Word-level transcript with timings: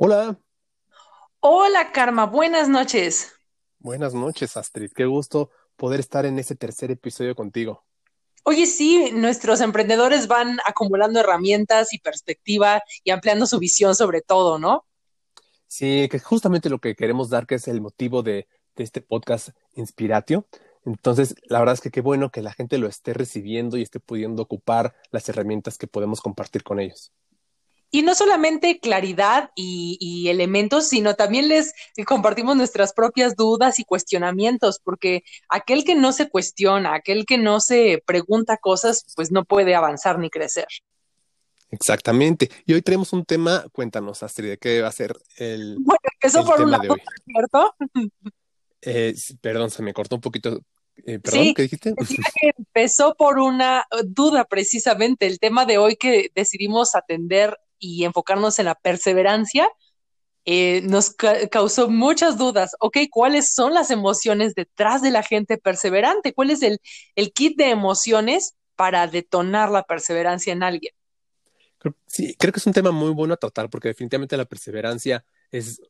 Hola, 0.00 0.40
Hola, 1.40 1.92
Karma, 1.92 2.24
buenas 2.26 2.68
noches. 2.70 3.30
buenas 3.78 4.14
noches, 4.14 4.56
Astrid. 4.56 4.92
Qué 4.94 5.04
gusto 5.06 5.50
poder 5.76 6.00
estar 6.00 6.24
en 6.24 6.38
este 6.38 6.56
tercer 6.56 6.90
episodio 6.90 7.34
contigo. 7.34 7.84
Oye, 8.44 8.66
sí, 8.66 9.12
nuestros 9.12 9.60
emprendedores 9.62 10.26
van 10.28 10.58
acumulando 10.66 11.20
herramientas 11.20 11.92
y 11.94 11.98
perspectiva 12.00 12.82
y 13.04 13.12
ampliando 13.12 13.46
su 13.46 13.58
visión 13.58 13.94
sobre 13.94 14.20
todo, 14.22 14.58
¿no? 14.58 14.84
Sí, 15.66 16.08
que 16.10 16.16
es 16.18 16.24
justamente 16.24 16.68
lo 16.68 16.80
que 16.80 16.94
queremos 16.96 17.30
dar, 17.30 17.46
que 17.46 17.54
es 17.56 17.68
el 17.68 17.80
motivo 17.80 18.22
de, 18.22 18.48
de 18.76 18.84
este 18.84 19.00
podcast 19.00 19.50
Inspiratio. 19.74 20.46
Entonces, 20.84 21.34
la 21.44 21.58
verdad 21.60 21.74
es 21.74 21.80
que 21.80 21.90
qué 21.90 22.00
bueno 22.00 22.30
que 22.30 22.42
la 22.42 22.52
gente 22.52 22.78
lo 22.78 22.88
esté 22.88 23.14
recibiendo 23.14 23.76
y 23.76 23.82
esté 23.82 24.00
pudiendo 24.00 24.42
ocupar 24.42 24.94
las 25.12 25.28
herramientas 25.28 25.78
que 25.78 25.86
podemos 25.86 26.20
compartir 26.20 26.62
con 26.64 26.80
ellos. 26.80 27.12
Y 27.90 28.02
no 28.02 28.14
solamente 28.14 28.78
claridad 28.78 29.50
y, 29.54 29.96
y 30.00 30.28
elementos, 30.28 30.88
sino 30.88 31.14
también 31.14 31.48
les 31.48 31.72
compartimos 32.06 32.56
nuestras 32.56 32.92
propias 32.92 33.36
dudas 33.36 33.78
y 33.78 33.84
cuestionamientos, 33.84 34.80
porque 34.82 35.22
aquel 35.48 35.84
que 35.84 35.94
no 35.94 36.12
se 36.12 36.28
cuestiona, 36.28 36.94
aquel 36.94 37.26
que 37.26 37.38
no 37.38 37.60
se 37.60 38.02
pregunta 38.06 38.56
cosas, 38.58 39.04
pues 39.16 39.32
no 39.32 39.44
puede 39.44 39.74
avanzar 39.74 40.18
ni 40.18 40.30
crecer. 40.30 40.66
Exactamente. 41.70 42.50
Y 42.66 42.74
hoy 42.74 42.82
tenemos 42.82 43.12
un 43.12 43.24
tema, 43.24 43.64
cuéntanos, 43.72 44.22
Astrid, 44.22 44.50
¿de 44.50 44.58
qué 44.58 44.82
va 44.82 44.88
a 44.88 44.92
ser 44.92 45.16
el, 45.36 45.76
Bueno, 45.80 46.00
empezó 46.14 46.40
el 46.40 46.46
por 46.46 46.62
un 46.62 46.70
lado? 46.70 46.96
¿cierto? 47.24 47.74
Eh, 48.82 49.14
perdón, 49.40 49.70
se 49.70 49.82
me 49.82 49.92
cortó 49.92 50.16
un 50.16 50.20
poquito. 50.20 50.60
Eh, 51.06 51.18
perdón, 51.18 51.44
Sí, 51.44 51.54
¿qué 51.54 51.62
dijiste? 51.62 51.94
empezó 52.56 53.14
por 53.14 53.38
una 53.38 53.86
duda 54.04 54.44
precisamente. 54.46 55.26
El 55.26 55.38
tema 55.38 55.64
de 55.64 55.78
hoy 55.78 55.96
que 55.96 56.30
decidimos 56.34 56.94
atender 56.94 57.56
y 57.80 58.04
enfocarnos 58.04 58.60
en 58.60 58.66
la 58.66 58.76
perseverancia 58.76 59.68
eh, 60.44 60.82
nos 60.84 61.10
ca- 61.10 61.48
causó 61.48 61.88
muchas 61.90 62.38
dudas. 62.38 62.72
Ok, 62.80 62.98
¿cuáles 63.10 63.52
son 63.52 63.74
las 63.74 63.90
emociones 63.90 64.54
detrás 64.54 65.02
de 65.02 65.10
la 65.10 65.22
gente 65.22 65.58
perseverante? 65.58 66.32
¿Cuál 66.34 66.50
es 66.50 66.62
el, 66.62 66.80
el 67.16 67.32
kit 67.32 67.56
de 67.58 67.70
emociones 67.70 68.54
para 68.76 69.06
detonar 69.06 69.70
la 69.70 69.84
perseverancia 69.84 70.52
en 70.52 70.62
alguien? 70.62 70.94
Sí, 72.06 72.34
creo 72.38 72.52
que 72.52 72.58
es 72.58 72.66
un 72.66 72.72
tema 72.74 72.90
muy 72.90 73.10
bueno 73.12 73.34
a 73.34 73.36
tratar 73.38 73.70
porque 73.70 73.88
definitivamente 73.88 74.36
la 74.36 74.44
perseverancia 74.44 75.24
es 75.50 75.80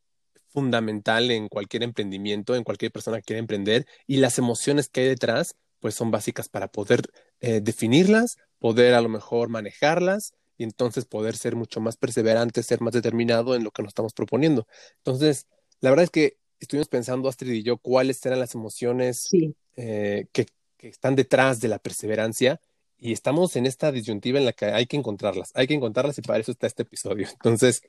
fundamental 0.48 1.30
en 1.30 1.48
cualquier 1.48 1.82
emprendimiento, 1.82 2.54
en 2.56 2.64
cualquier 2.64 2.92
persona 2.92 3.18
que 3.18 3.24
quiera 3.24 3.40
emprender 3.40 3.86
y 4.06 4.18
las 4.18 4.38
emociones 4.38 4.88
que 4.88 5.02
hay 5.02 5.08
detrás 5.08 5.56
pues 5.80 5.94
son 5.94 6.10
básicas 6.10 6.48
para 6.48 6.68
poder 6.68 7.02
eh, 7.40 7.60
definirlas, 7.62 8.36
poder 8.58 8.94
a 8.94 9.00
lo 9.00 9.08
mejor 9.08 9.48
manejarlas 9.48 10.34
y 10.60 10.64
entonces 10.64 11.06
poder 11.06 11.38
ser 11.38 11.56
mucho 11.56 11.80
más 11.80 11.96
perseverante, 11.96 12.62
ser 12.62 12.82
más 12.82 12.92
determinado 12.92 13.54
en 13.54 13.64
lo 13.64 13.70
que 13.70 13.82
nos 13.82 13.92
estamos 13.92 14.12
proponiendo. 14.12 14.66
Entonces, 14.98 15.46
la 15.80 15.88
verdad 15.88 16.04
es 16.04 16.10
que 16.10 16.36
estuvimos 16.58 16.86
pensando, 16.88 17.30
Astrid 17.30 17.50
y 17.52 17.62
yo, 17.62 17.78
cuáles 17.78 18.24
eran 18.26 18.38
las 18.40 18.54
emociones 18.54 19.22
Sí. 19.30 19.54
eh, 19.76 20.26
que, 20.32 20.44
que 20.76 20.88
están 20.88 21.16
detrás 21.16 21.60
de 21.62 21.68
la 21.68 21.78
perseverancia 21.78 22.60
y 22.98 23.12
estamos 23.12 23.56
en 23.56 23.64
esta 23.64 23.90
disyuntiva 23.90 24.38
en 24.38 24.44
la 24.44 24.52
que 24.52 24.66
hay 24.66 24.84
que 24.84 24.98
encontrarlas, 24.98 25.50
hay 25.54 25.66
que 25.66 25.72
encontrarlas 25.72 26.18
y 26.18 26.20
para 26.20 26.40
eso 26.40 26.52
está 26.52 26.66
este 26.66 26.82
episodio. 26.82 27.26
Entonces, 27.32 27.80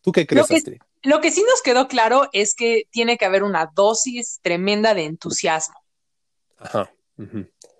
¿tú 0.00 0.12
qué 0.12 0.20
Lo 0.20 0.26
crees, 0.28 0.46
que, 0.46 0.56
Astrid? 0.56 0.78
lo 1.02 1.20
que 1.20 1.32
sí 1.32 1.42
nos 1.50 1.62
quedó 1.62 1.88
claro 1.88 2.28
es 2.32 2.54
que 2.54 2.84
tiene 2.92 3.18
que 3.18 3.24
haber 3.24 3.42
una 3.42 3.72
dosis 3.74 4.38
tremenda 4.40 4.94
de 4.94 5.06
entusiasmo 5.06 5.74
Ajá. 6.58 6.94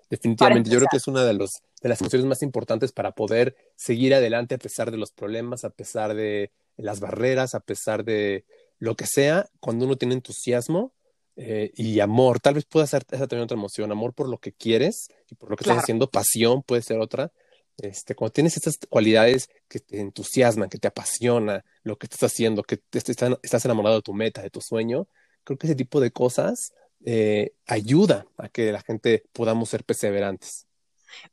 Definitivamente, 0.09 0.69
yo 0.69 0.77
creo 0.79 0.89
que 0.91 0.97
es 0.97 1.07
una 1.07 1.23
de 1.23 1.33
los 1.33 1.61
de 1.81 1.89
las 1.89 2.01
emociones 2.01 2.25
más 2.25 2.41
importantes 2.41 2.91
para 2.91 3.11
poder 3.11 3.55
seguir 3.75 4.13
adelante 4.15 4.55
a 4.55 4.59
pesar 4.59 4.91
de 4.91 4.97
los 4.97 5.11
problemas, 5.11 5.63
a 5.65 5.69
pesar 5.69 6.13
de 6.15 6.51
las 6.77 6.99
barreras, 6.99 7.53
a 7.55 7.59
pesar 7.59 8.03
de 8.03 8.45
lo 8.79 8.95
que 8.95 9.05
sea, 9.07 9.47
cuando 9.59 9.85
uno 9.85 9.95
tiene 9.97 10.15
entusiasmo 10.15 10.93
eh, 11.37 11.71
y 11.75 11.99
amor, 11.99 12.39
tal 12.39 12.53
vez 12.55 12.65
pueda 12.65 12.87
ser 12.87 13.03
esa 13.11 13.27
también 13.27 13.43
otra 13.45 13.57
emoción, 13.57 13.91
amor 13.91 14.13
por 14.13 14.27
lo 14.29 14.37
que 14.37 14.53
quieres 14.53 15.09
y 15.29 15.35
por 15.35 15.49
lo 15.49 15.57
que 15.57 15.63
estás 15.63 15.75
Claro. 15.75 15.83
haciendo, 15.83 16.09
pasión 16.09 16.63
puede 16.63 16.81
ser 16.81 16.99
otra. 16.99 17.31
Este, 17.77 18.15
cuando 18.15 18.31
tienes 18.31 18.55
estas 18.55 18.77
cualidades 18.89 19.49
que 19.67 19.79
te 19.81 19.99
entusiasman, 19.99 20.69
que 20.69 20.77
te 20.77 20.87
apasiona 20.87 21.65
lo 21.83 21.97
que 21.97 22.05
estás 22.05 22.23
haciendo, 22.31 22.63
que 22.63 22.77
te, 22.77 23.01
te 23.01 23.11
están- 23.11 23.37
estás 23.43 23.65
enamorado 23.65 23.97
de 23.97 24.01
tu 24.01 24.13
meta, 24.13 24.41
de 24.41 24.49
tu 24.49 24.61
sueño, 24.61 25.07
creo 25.43 25.57
que 25.57 25.67
ese 25.67 25.75
tipo 25.75 25.99
de 25.99 26.11
cosas 26.11 26.71
eh, 27.05 27.53
ayuda 27.67 28.25
a 28.37 28.47
que 28.49 28.71
la 28.71 28.81
gente 28.81 29.25
podamos 29.33 29.69
ser 29.69 29.83
perseverantes. 29.83 30.65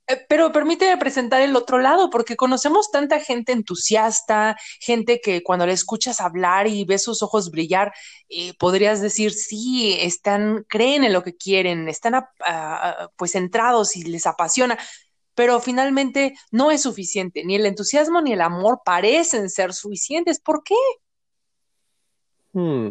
Eh, 0.07 0.25
Pero 0.29 0.53
permíteme 0.53 0.97
presentar 0.97 1.43
el 1.43 1.57
otro 1.57 1.79
lado, 1.79 2.11
porque 2.11 2.37
conocemos 2.37 2.91
tanta 2.91 3.21
gente 3.21 3.53
entusiasta, 3.53 4.57
gente 4.81 5.21
que 5.21 5.43
cuando 5.43 5.67
le 5.67 5.73
escuchas 5.73 6.21
hablar 6.21 6.67
y 6.67 6.85
ves 6.85 7.05
sus 7.05 7.23
ojos 7.23 7.51
brillar, 7.51 7.93
eh, 8.29 8.55
podrías 8.59 9.01
decir, 9.01 9.33
sí, 9.33 9.97
están, 10.01 10.65
creen 10.69 11.05
en 11.05 11.13
lo 11.13 11.23
que 11.23 11.37
quieren, 11.37 11.89
están 11.89 12.25
pues 13.17 13.33
centrados 13.33 13.97
y 13.97 14.05
les 14.05 14.27
apasiona, 14.27 14.79
pero 15.35 15.61
finalmente 15.61 16.35
no 16.51 16.71
es 16.71 16.83
suficiente, 16.83 17.45
ni 17.45 17.55
el 17.55 17.67
entusiasmo 17.67 18.21
ni 18.21 18.33
el 18.33 18.41
amor 18.41 18.81
parecen 18.85 19.49
ser 19.51 19.73
suficientes. 19.73 20.41
¿Por 20.41 20.63
qué? 20.63 20.75
Hmm. 22.53 22.91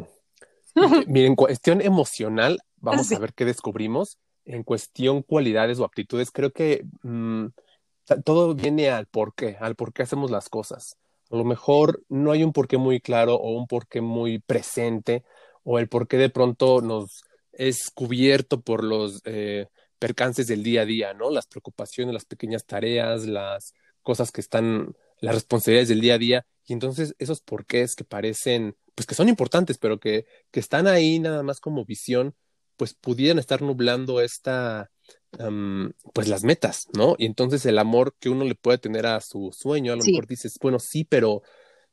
Miren, 1.08 1.32
en 1.32 1.36
cuestión 1.36 1.82
emocional, 1.82 2.60
vamos 2.78 3.08
Sí, 3.08 3.16
a 3.16 3.20
ver 3.20 3.34
qué 3.34 3.46
descubrimos. 3.46 4.18
En 4.46 4.64
cuestión 4.64 5.22
cualidades 5.22 5.80
o 5.80 5.86
aptitudes, 5.86 6.32
creo 6.32 6.52
que 6.52 6.84
mm, 7.04 7.48
todo 8.26 8.56
viene 8.56 8.90
al 8.90 9.06
por 9.08 9.36
qué, 9.36 9.58
al 9.60 9.76
por 9.76 9.94
qué 9.94 10.04
hacemos 10.04 10.32
las 10.32 10.50
cosas. 10.50 10.98
A 11.30 11.36
lo 11.36 11.46
mejor 11.46 12.04
no 12.10 12.32
hay 12.32 12.44
un 12.44 12.54
porqué 12.54 12.78
muy 12.78 13.00
claro 13.00 13.36
o 13.36 13.52
un 13.58 13.68
porqué 13.68 14.02
muy 14.02 14.40
presente, 14.40 15.24
o 15.64 15.80
el 15.80 15.88
porqué 15.88 16.18
de 16.18 16.30
pronto 16.30 16.82
nos 16.82 17.24
es 17.54 17.90
cubierto 17.94 18.62
por 18.62 18.84
los 18.84 19.22
eh, 19.26 19.68
percances 20.00 20.48
del 20.48 20.64
día 20.64 20.82
a 20.82 20.86
día, 20.86 21.14
¿no? 21.14 21.30
Las 21.30 21.48
preocupaciones, 21.48 22.14
las 22.14 22.26
pequeñas 22.26 22.66
tareas, 22.66 23.26
las 23.26 23.74
cosas 24.02 24.32
que 24.32 24.42
están, 24.42 24.96
las 25.20 25.36
responsabilidades 25.36 25.90
del 25.90 26.02
día 26.02 26.16
a 26.16 26.18
día. 26.18 26.46
Y 26.66 26.74
entonces 26.74 27.16
esos 27.20 27.42
porqués 27.42 27.96
que 27.96 28.04
parecen, 28.04 28.76
pues 28.96 29.06
que 29.06 29.16
son 29.16 29.30
importantes, 29.30 29.78
pero 29.78 30.00
que, 30.00 30.26
que 30.52 30.60
están 30.60 30.88
ahí 30.88 31.20
nada 31.20 31.44
más 31.44 31.60
como 31.60 31.86
visión, 31.86 32.36
pues 32.82 32.96
pudieran 32.96 33.38
estar 33.38 33.62
nublando 33.62 34.22
esta 34.22 34.90
pues 36.14 36.28
las 36.28 36.44
metas, 36.44 36.88
¿no? 36.98 37.14
Y 37.20 37.28
entonces 37.28 37.64
el 37.68 37.78
amor 37.78 38.16
que 38.20 38.30
uno 38.30 38.44
le 38.44 38.56
puede 38.56 38.80
tener 38.80 39.06
a 39.06 39.22
su 39.22 39.52
sueño, 39.56 39.94
a 39.94 39.96
lo 39.98 40.04
sí, 40.04 40.12
mejor 40.12 40.26
dices, 40.26 40.58
bueno, 40.60 40.80
sí, 40.80 41.04
pero 41.04 41.44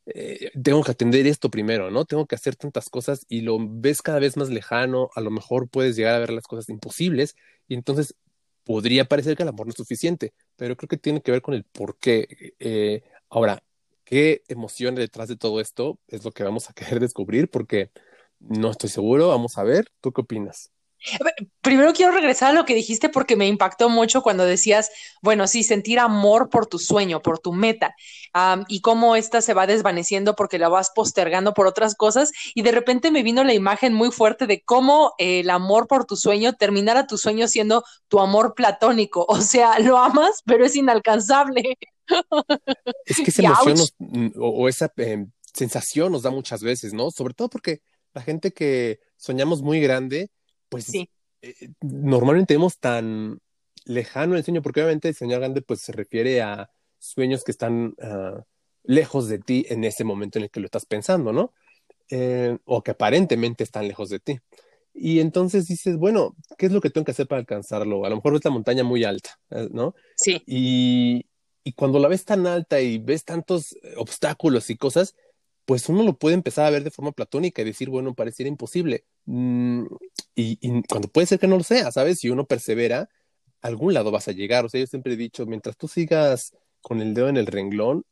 eh, 0.06 0.50
tengo 0.62 0.82
que 0.82 0.92
atender 0.92 1.26
esto 1.26 1.50
primero, 1.50 1.90
¿no? 1.90 2.06
Tengo 2.06 2.24
que 2.24 2.36
hacer 2.36 2.56
tantas 2.56 2.88
cosas 2.88 3.26
y 3.28 3.42
lo 3.42 3.58
ves 3.60 4.00
cada 4.00 4.18
vez 4.18 4.38
más 4.38 4.48
lejano, 4.48 5.10
a 5.14 5.20
lo 5.20 5.30
mejor 5.30 5.68
puedes 5.68 5.94
llegar 5.94 6.14
a 6.14 6.20
ver 6.20 6.32
las 6.32 6.46
cosas 6.46 6.70
imposibles 6.70 7.36
y 7.66 7.74
entonces 7.74 8.14
podría 8.64 9.04
parecer 9.04 9.36
que 9.36 9.42
el 9.42 9.50
amor 9.50 9.66
no 9.66 9.72
es 9.72 9.76
suficiente, 9.76 10.32
pero 10.56 10.74
creo 10.74 10.88
que 10.88 10.96
tiene 10.96 11.20
que 11.20 11.32
ver 11.32 11.42
con 11.42 11.52
el 11.52 11.64
por 11.64 11.98
qué. 11.98 12.54
Eh, 12.60 13.02
ahora, 13.28 13.62
¿qué 14.04 14.42
emoción 14.48 14.94
detrás 14.94 15.28
de 15.28 15.36
todo 15.36 15.60
esto? 15.60 16.00
Es 16.08 16.24
lo 16.24 16.32
que 16.32 16.44
vamos 16.44 16.70
a 16.70 16.72
querer 16.72 16.98
descubrir 16.98 17.50
porque 17.50 17.90
no 18.40 18.70
estoy 18.70 18.88
seguro, 18.88 19.28
vamos 19.28 19.58
a 19.58 19.64
ver, 19.64 19.92
¿tú 20.00 20.12
qué 20.12 20.22
opinas? 20.22 20.72
Primero 21.60 21.92
quiero 21.92 22.12
regresar 22.12 22.50
a 22.50 22.52
lo 22.52 22.64
que 22.64 22.74
dijiste 22.74 23.08
porque 23.08 23.36
me 23.36 23.46
impactó 23.46 23.88
mucho 23.88 24.22
cuando 24.22 24.44
decías, 24.44 24.90
bueno, 25.22 25.46
sí, 25.46 25.62
sentir 25.62 25.98
amor 25.98 26.50
por 26.50 26.66
tu 26.66 26.78
sueño, 26.78 27.20
por 27.20 27.38
tu 27.38 27.52
meta, 27.52 27.94
y 28.68 28.80
cómo 28.80 29.16
esta 29.16 29.40
se 29.40 29.54
va 29.54 29.66
desvaneciendo 29.66 30.34
porque 30.34 30.58
la 30.58 30.68
vas 30.68 30.90
postergando 30.94 31.54
por 31.54 31.66
otras 31.66 31.94
cosas, 31.94 32.32
y 32.54 32.62
de 32.62 32.72
repente 32.72 33.10
me 33.10 33.22
vino 33.22 33.44
la 33.44 33.54
imagen 33.54 33.94
muy 33.94 34.10
fuerte 34.10 34.46
de 34.46 34.62
cómo 34.62 35.14
eh, 35.18 35.40
el 35.40 35.50
amor 35.50 35.86
por 35.86 36.04
tu 36.04 36.16
sueño 36.16 36.54
terminara 36.54 37.06
tu 37.06 37.18
sueño 37.18 37.48
siendo 37.48 37.84
tu 38.08 38.20
amor 38.20 38.54
platónico, 38.54 39.24
o 39.28 39.40
sea, 39.40 39.78
lo 39.78 39.98
amas, 39.98 40.42
pero 40.44 40.64
es 40.64 40.76
inalcanzable. 40.76 41.78
Es 43.04 43.16
que 43.16 43.30
esa 43.30 43.42
emoción 43.42 43.76
nos, 43.76 43.94
mm, 43.98 44.28
o, 44.40 44.48
o 44.48 44.68
esa 44.68 44.92
eh, 44.96 45.26
sensación 45.54 46.12
nos 46.12 46.22
da 46.22 46.30
muchas 46.30 46.62
veces, 46.62 46.92
¿no? 46.92 47.10
Sobre 47.10 47.34
todo 47.34 47.48
porque 47.48 47.80
la 48.14 48.22
gente 48.22 48.52
que 48.52 49.00
soñamos 49.16 49.62
muy 49.62 49.80
grande, 49.80 50.30
pues 50.68 50.84
sí, 50.84 51.08
eh, 51.42 51.70
normalmente 51.80 52.54
vemos 52.54 52.78
tan 52.78 53.40
lejano 53.84 54.36
el 54.36 54.44
sueño, 54.44 54.62
porque 54.62 54.80
obviamente 54.80 55.08
el 55.08 55.14
soñar 55.14 55.40
grande 55.40 55.62
pues 55.62 55.80
se 55.80 55.92
refiere 55.92 56.42
a 56.42 56.70
sueños 56.98 57.44
que 57.44 57.52
están 57.52 57.94
ah, 58.02 58.44
lejos 58.84 59.28
de 59.28 59.38
ti 59.38 59.66
en 59.68 59.84
ese 59.84 60.04
momento 60.04 60.38
en 60.38 60.44
el 60.44 60.50
que 60.50 60.60
lo 60.60 60.66
estás 60.66 60.86
pensando, 60.86 61.32
¿no? 61.32 61.52
Eh, 62.10 62.56
o 62.64 62.82
que 62.82 62.92
aparentemente 62.92 63.64
están 63.64 63.86
lejos 63.86 64.08
de 64.08 64.20
ti. 64.20 64.38
Y 64.94 65.20
entonces 65.20 65.68
dices, 65.68 65.96
bueno, 65.96 66.34
¿qué 66.56 66.66
es 66.66 66.72
lo 66.72 66.80
que 66.80 66.90
tengo 66.90 67.04
que 67.04 67.12
hacer 67.12 67.28
para 67.28 67.40
alcanzarlo? 67.40 68.04
A 68.04 68.08
lo 68.08 68.16
mejor 68.16 68.34
es 68.34 68.44
la 68.44 68.50
montaña 68.50 68.82
muy 68.82 69.04
alta, 69.04 69.38
eh, 69.50 69.68
¿no? 69.70 69.94
sí, 70.16 70.42
Y, 70.46 71.26
y 71.62 71.72
cuando 71.72 71.98
la 71.98 72.08
ves 72.08 72.24
tan 72.24 72.46
alta 72.46 72.80
y 72.80 72.98
ves 72.98 73.24
tantos 73.24 73.76
obstáculos 73.96 74.70
y 74.70 74.76
cosas, 74.76 75.14
pues 75.68 75.86
uno 75.90 76.02
lo 76.02 76.16
puede 76.16 76.34
empezar 76.34 76.64
a 76.64 76.70
ver 76.70 76.82
de 76.82 76.90
forma 76.90 77.12
platónica 77.12 77.60
y 77.60 77.66
decir, 77.66 77.90
bueno, 77.90 78.14
pareciera 78.14 78.48
imposible. 78.48 79.04
Mm, 79.26 79.84
y, 80.34 80.58
y 80.62 80.82
cuando 80.84 81.08
puede 81.08 81.26
ser 81.26 81.38
que 81.38 81.46
no 81.46 81.58
lo 81.58 81.62
sea, 81.62 81.92
¿sabes? 81.92 82.20
Si 82.20 82.30
uno 82.30 82.46
persevera, 82.46 83.10
a 83.60 83.68
algún 83.68 83.92
lado 83.92 84.10
vas 84.10 84.28
a 84.28 84.32
llegar. 84.32 84.64
O 84.64 84.70
sea, 84.70 84.80
yo 84.80 84.86
siempre 84.86 85.12
he 85.12 85.16
dicho, 85.16 85.44
mientras 85.44 85.76
tú 85.76 85.86
sigas 85.86 86.56
con 86.80 87.02
el 87.02 87.12
dedo 87.12 87.28
en 87.28 87.36
el 87.36 87.46
renglón, 87.46 88.06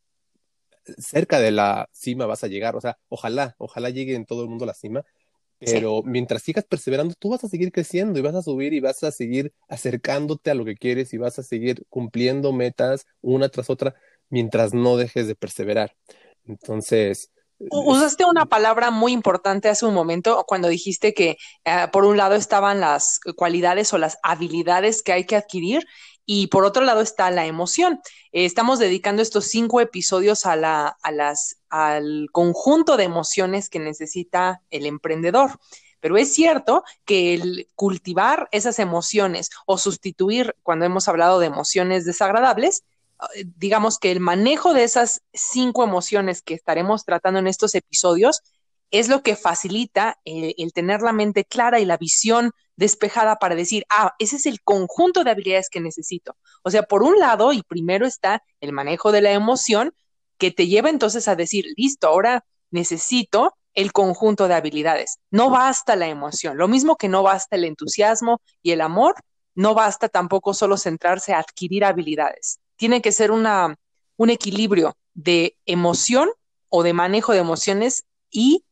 cerca 0.99 1.41
de 1.41 1.51
la 1.51 1.89
cima 1.93 2.27
vas 2.27 2.45
a 2.45 2.49
llegar, 2.49 2.77
o 2.77 2.81
sea, 2.83 2.99
ojalá, 3.09 3.55
ojalá 3.57 3.89
llegue 3.89 4.15
en 4.17 4.27
todo 4.27 4.43
el 4.43 4.51
mundo 4.51 4.65
a 4.65 4.69
la 4.69 4.75
cima, 4.75 5.03
pero 5.59 6.03
mientras 6.03 6.43
sigas 6.43 6.67
perseverando, 6.67 7.15
tú 7.19 7.31
vas 7.31 7.43
a 7.43 7.49
seguir 7.49 7.73
creciendo 7.73 8.19
y 8.19 8.23
vas 8.23 8.35
a 8.35 8.43
subir 8.43 8.75
y 8.75 8.81
vas 8.81 9.03
a 9.03 9.13
seguir 9.13 9.55
acercándote 9.67 10.51
a 10.51 10.55
lo 10.55 10.67
que 10.67 10.75
quieres 10.75 11.15
y 11.15 11.17
vas 11.17 11.39
a 11.39 11.43
seguir 11.43 11.87
cumpliendo 11.89 12.53
metas 12.53 13.07
una 13.23 13.49
tras 13.49 13.71
otra 13.71 13.95
mientras 14.29 14.75
no 14.75 14.99
dejes 14.99 15.27
de 15.27 15.37
perseverar. 15.37 15.97
Entonces, 16.45 17.31
Usaste 17.59 18.25
una 18.27 18.45
palabra 18.45 18.91
muy 18.91 19.13
importante 19.13 19.69
hace 19.69 19.87
un 19.87 19.95
momento 19.95 20.45
cuando 20.47 20.69
dijiste 20.69 21.15
que 21.15 21.39
eh, 21.65 21.87
por 21.91 22.05
un 22.05 22.19
lado 22.19 22.35
estaban 22.35 22.81
las 22.81 23.19
cualidades 23.35 23.93
o 23.95 23.99
las 23.99 24.19
habilidades 24.23 25.03
que 25.03 25.13
hay 25.13 25.25
que 25.25 25.37
adquirir 25.37 25.87
y 26.27 26.49
por 26.49 26.65
otro 26.65 26.85
lado 26.85 27.01
está 27.01 27.31
la 27.31 27.47
emoción. 27.47 28.01
Eh, 28.33 28.45
estamos 28.45 28.79
dedicando 28.79 29.23
estos 29.23 29.47
cinco 29.47 29.81
episodios 29.81 30.45
a 30.45 30.57
la, 30.57 30.99
a 31.03 31.13
las, 31.13 31.57
al 31.71 32.29
conjunto 32.31 32.97
de 32.99 33.05
emociones 33.05 33.71
que 33.71 33.79
necesita 33.79 34.61
el 34.71 34.85
emprendedor. 34.85 35.59
Pero 36.01 36.19
es 36.19 36.35
cierto 36.35 36.85
que 37.07 37.35
el 37.35 37.69
cultivar 37.75 38.49
esas 38.53 38.79
emociones 38.79 39.51
o 39.65 39.79
sustituir, 39.79 40.55
cuando 40.63 40.85
hemos 40.85 41.09
hablado 41.09 41.39
de 41.39 41.47
emociones 41.47 42.05
desagradables, 42.05 42.85
digamos 43.57 43.99
que 43.99 44.11
el 44.13 44.21
manejo 44.21 44.75
de 44.75 44.85
esas 44.85 45.23
cinco 45.33 45.85
emociones 45.85 46.43
que 46.43 46.55
estaremos 46.55 47.05
tratando 47.05 47.41
en 47.41 47.47
estos 47.47 47.75
episodios 47.75 48.43
es 48.91 49.09
lo 49.09 49.23
que 49.23 49.37
facilita 49.37 50.19
eh, 50.25 50.55
el 50.59 50.73
tener 50.73 51.03
la 51.03 51.13
mente 51.13 51.45
clara 51.45 51.81
y 51.81 51.85
la 51.85 51.97
visión 51.97 52.53
despejada 52.77 53.37
para 53.37 53.55
decir, 53.55 53.85
ah, 53.91 54.15
ese 54.19 54.37
es 54.37 54.47
el 54.47 54.61
conjunto 54.63 55.25
de 55.25 55.31
habilidades 55.31 55.71
que 55.71 55.81
necesito. 55.81 56.37
O 56.63 56.71
sea, 56.71 56.83
por 56.83 57.03
un 57.03 57.19
lado, 57.19 57.53
y 57.53 57.63
primero 57.63 58.07
está 58.07 58.43
el 58.61 58.73
manejo 58.73 59.13
de 59.13 59.23
la 59.23 59.33
emoción, 59.33 59.95
que 60.39 60.51
te 60.51 60.67
lleva 60.67 60.91
entonces 60.91 61.27
a 61.29 61.37
decir, 61.37 61.65
listo, 61.77 62.09
ahora 62.09 62.45
necesito 62.71 63.55
el 63.75 63.93
conjunto 63.93 64.47
de 64.49 64.55
habilidades. 64.55 65.19
No 65.31 65.51
basta 65.51 65.97
la 65.97 66.09
emoción, 66.09 66.59
lo 66.59 66.69
mismo 66.69 66.97
que 66.97 67.09
no 67.09 67.23
basta 67.23 67.57
el 67.57 67.65
entusiasmo 67.65 68.41
y 68.63 68.73
el 68.73 68.83
amor, 68.83 69.15
no 69.55 69.75
basta 69.75 70.09
tampoco 70.09 70.53
solo 70.55 70.77
centrarse 70.77 71.33
a 71.33 71.39
adquirir 71.39 71.85
habilidades 71.85 72.61
tiene 72.77 73.03
que 73.03 73.13
ser 73.13 73.31
una, 73.31 73.77
un 74.17 74.31
equilibrio 74.31 74.97
de 75.15 75.57
emoción 75.67 76.29
o 76.69 76.83
de 76.83 76.93
manejo 76.93 77.33
de 77.33 77.39
emociones 77.39 78.05
y 78.31 78.65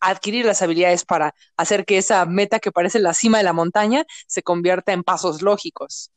adquirir 0.00 0.44
las 0.44 0.60
habilidades 0.62 1.04
para 1.04 1.34
hacer 1.56 1.84
que 1.84 1.96
esa 1.96 2.26
meta 2.26 2.58
que 2.58 2.72
parece 2.72 2.98
la 2.98 3.14
cima 3.14 3.38
de 3.38 3.44
la 3.44 3.52
montaña 3.52 4.04
se 4.26 4.42
convierta 4.42 4.92
en 4.92 5.04
pasos 5.04 5.42
lógicos. 5.42 6.10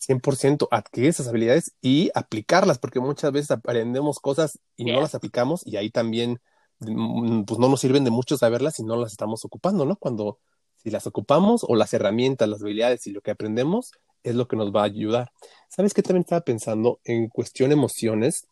100% 0.00 0.66
adquirir 0.72 1.10
esas 1.10 1.28
habilidades 1.28 1.72
y 1.80 2.10
aplicarlas, 2.14 2.78
porque 2.78 2.98
muchas 2.98 3.30
veces 3.30 3.52
aprendemos 3.52 4.18
cosas 4.18 4.58
y 4.76 4.86
no 4.86 5.00
las 5.00 5.14
aplicamos 5.14 5.64
y 5.64 5.76
ahí 5.76 5.90
también 5.90 6.40
mm, 6.80 7.44
pues 7.44 7.60
no 7.60 7.68
nos 7.68 7.80
sirven 7.80 8.02
de 8.02 8.10
mucho 8.10 8.36
saberlas 8.36 8.74
si 8.74 8.82
no 8.82 8.96
las 8.96 9.12
estamos 9.12 9.44
ocupando, 9.44 9.86
¿no? 9.86 9.94
Cuando 9.94 10.40
si 10.78 10.90
las 10.90 11.06
ocupamos 11.06 11.64
o 11.68 11.76
las 11.76 11.94
herramientas, 11.94 12.48
las 12.48 12.60
habilidades 12.60 13.06
y 13.06 13.12
lo 13.12 13.20
que 13.20 13.30
aprendemos 13.30 13.92
es 14.22 14.34
lo 14.34 14.48
que 14.48 14.56
nos 14.56 14.74
va 14.74 14.82
a 14.82 14.86
ayudar. 14.86 15.32
¿Sabes 15.68 15.94
qué 15.94 16.02
también 16.02 16.22
estaba 16.22 16.42
pensando 16.42 17.00
en 17.04 17.28
cuestión 17.28 17.72
emociones? 17.72 18.46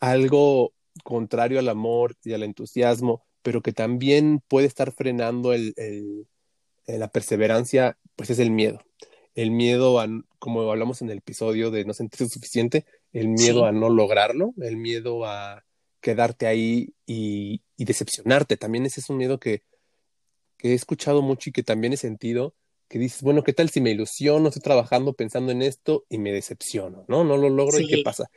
Algo 0.00 0.72
contrario 1.04 1.58
al 1.58 1.68
amor 1.68 2.16
y 2.24 2.32
al 2.32 2.42
entusiasmo, 2.42 3.24
pero 3.42 3.62
que 3.62 3.72
también 3.72 4.42
puede 4.48 4.66
estar 4.66 4.92
frenando 4.92 5.52
el, 5.52 5.74
la 6.86 7.08
perseverancia, 7.08 7.98
pues 8.16 8.30
es 8.30 8.38
el 8.38 8.50
miedo. 8.50 8.80
El 9.34 9.50
miedo 9.50 10.00
a, 10.00 10.08
como 10.38 10.70
hablamos 10.70 11.00
en 11.00 11.10
el 11.10 11.18
episodio 11.18 11.70
de 11.70 11.84
no 11.84 11.94
sentirse 11.94 12.28
suficiente, 12.28 12.84
el 13.12 13.28
miedo 13.28 13.64
a 13.64 13.72
no 13.72 13.88
lograrlo, 13.88 14.52
el 14.60 14.76
miedo 14.76 15.24
a 15.24 15.64
quedarte 16.00 16.46
ahí 16.46 16.94
y, 17.06 17.62
y, 17.76 17.84
decepcionarte. 17.84 18.56
También 18.56 18.86
ese 18.86 19.00
es 19.00 19.10
un 19.10 19.16
miedo 19.16 19.38
que, 19.38 19.62
que 20.56 20.70
he 20.70 20.74
escuchado 20.74 21.22
mucho 21.22 21.50
y 21.50 21.52
que 21.52 21.62
también 21.62 21.92
he 21.92 21.96
sentido 21.96 22.54
que 22.88 22.98
dices, 22.98 23.22
bueno, 23.22 23.44
¿qué 23.44 23.52
tal 23.52 23.68
si 23.68 23.80
me 23.80 23.90
ilusiono, 23.90 24.48
estoy 24.48 24.62
trabajando 24.62 25.12
pensando 25.12 25.52
en 25.52 25.62
esto 25.62 26.04
y 26.08 26.18
me 26.18 26.32
decepciono, 26.32 27.04
¿no? 27.06 27.22
No 27.22 27.36
lo 27.36 27.50
logro 27.50 27.78
y 27.78 27.86
¿qué 27.86 28.02
pasa? 28.02 28.30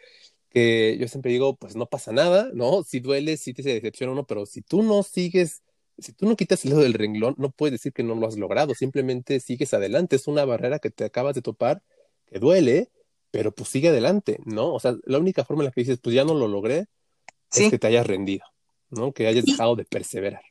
Que 0.49 0.97
yo 0.99 1.07
siempre 1.07 1.31
digo, 1.31 1.55
pues 1.55 1.75
no 1.75 1.85
pasa 1.85 2.11
nada, 2.11 2.49
¿no? 2.53 2.83
Si 2.83 2.99
duele, 2.99 3.37
si 3.37 3.53
te 3.53 3.63
decepciona 3.63 4.11
uno, 4.11 4.25
pero 4.25 4.45
si 4.45 4.61
tú 4.61 4.83
no 4.83 5.03
sigues, 5.03 5.61
si 5.97 6.11
tú 6.11 6.27
no 6.27 6.35
quitas 6.35 6.65
el 6.65 6.71
dedo 6.71 6.81
del 6.81 6.93
renglón, 6.93 7.35
no 7.37 7.51
puedes 7.51 7.71
decir 7.71 7.93
que 7.93 8.03
no 8.03 8.15
lo 8.15 8.27
has 8.27 8.37
logrado, 8.37 8.73
simplemente 8.75 9.39
sigues 9.39 9.73
adelante, 9.73 10.17
es 10.17 10.27
una 10.27 10.43
barrera 10.43 10.79
que 10.79 10.89
te 10.89 11.05
acabas 11.05 11.35
de 11.35 11.41
topar, 11.41 11.81
que 12.25 12.39
duele, 12.39 12.89
pero 13.31 13.53
pues 13.53 13.69
sigue 13.69 13.87
adelante, 13.87 14.39
¿no? 14.43 14.73
O 14.73 14.79
sea, 14.81 14.97
la 15.05 15.17
única 15.17 15.45
forma 15.45 15.63
en 15.63 15.67
la 15.67 15.71
que 15.71 15.81
dices, 15.81 15.99
pues 16.03 16.13
ya 16.13 16.25
no 16.25 16.33
lo 16.33 16.49
logré, 16.49 16.87
es 17.53 17.69
que 17.69 17.79
te 17.79 17.87
hayas 17.87 18.05
rendido, 18.05 18.45
¿no? 18.89 19.13
Que 19.13 19.27
hayas 19.27 19.45
dejado 19.45 19.77
de 19.77 19.85
perseverar. 19.85 20.41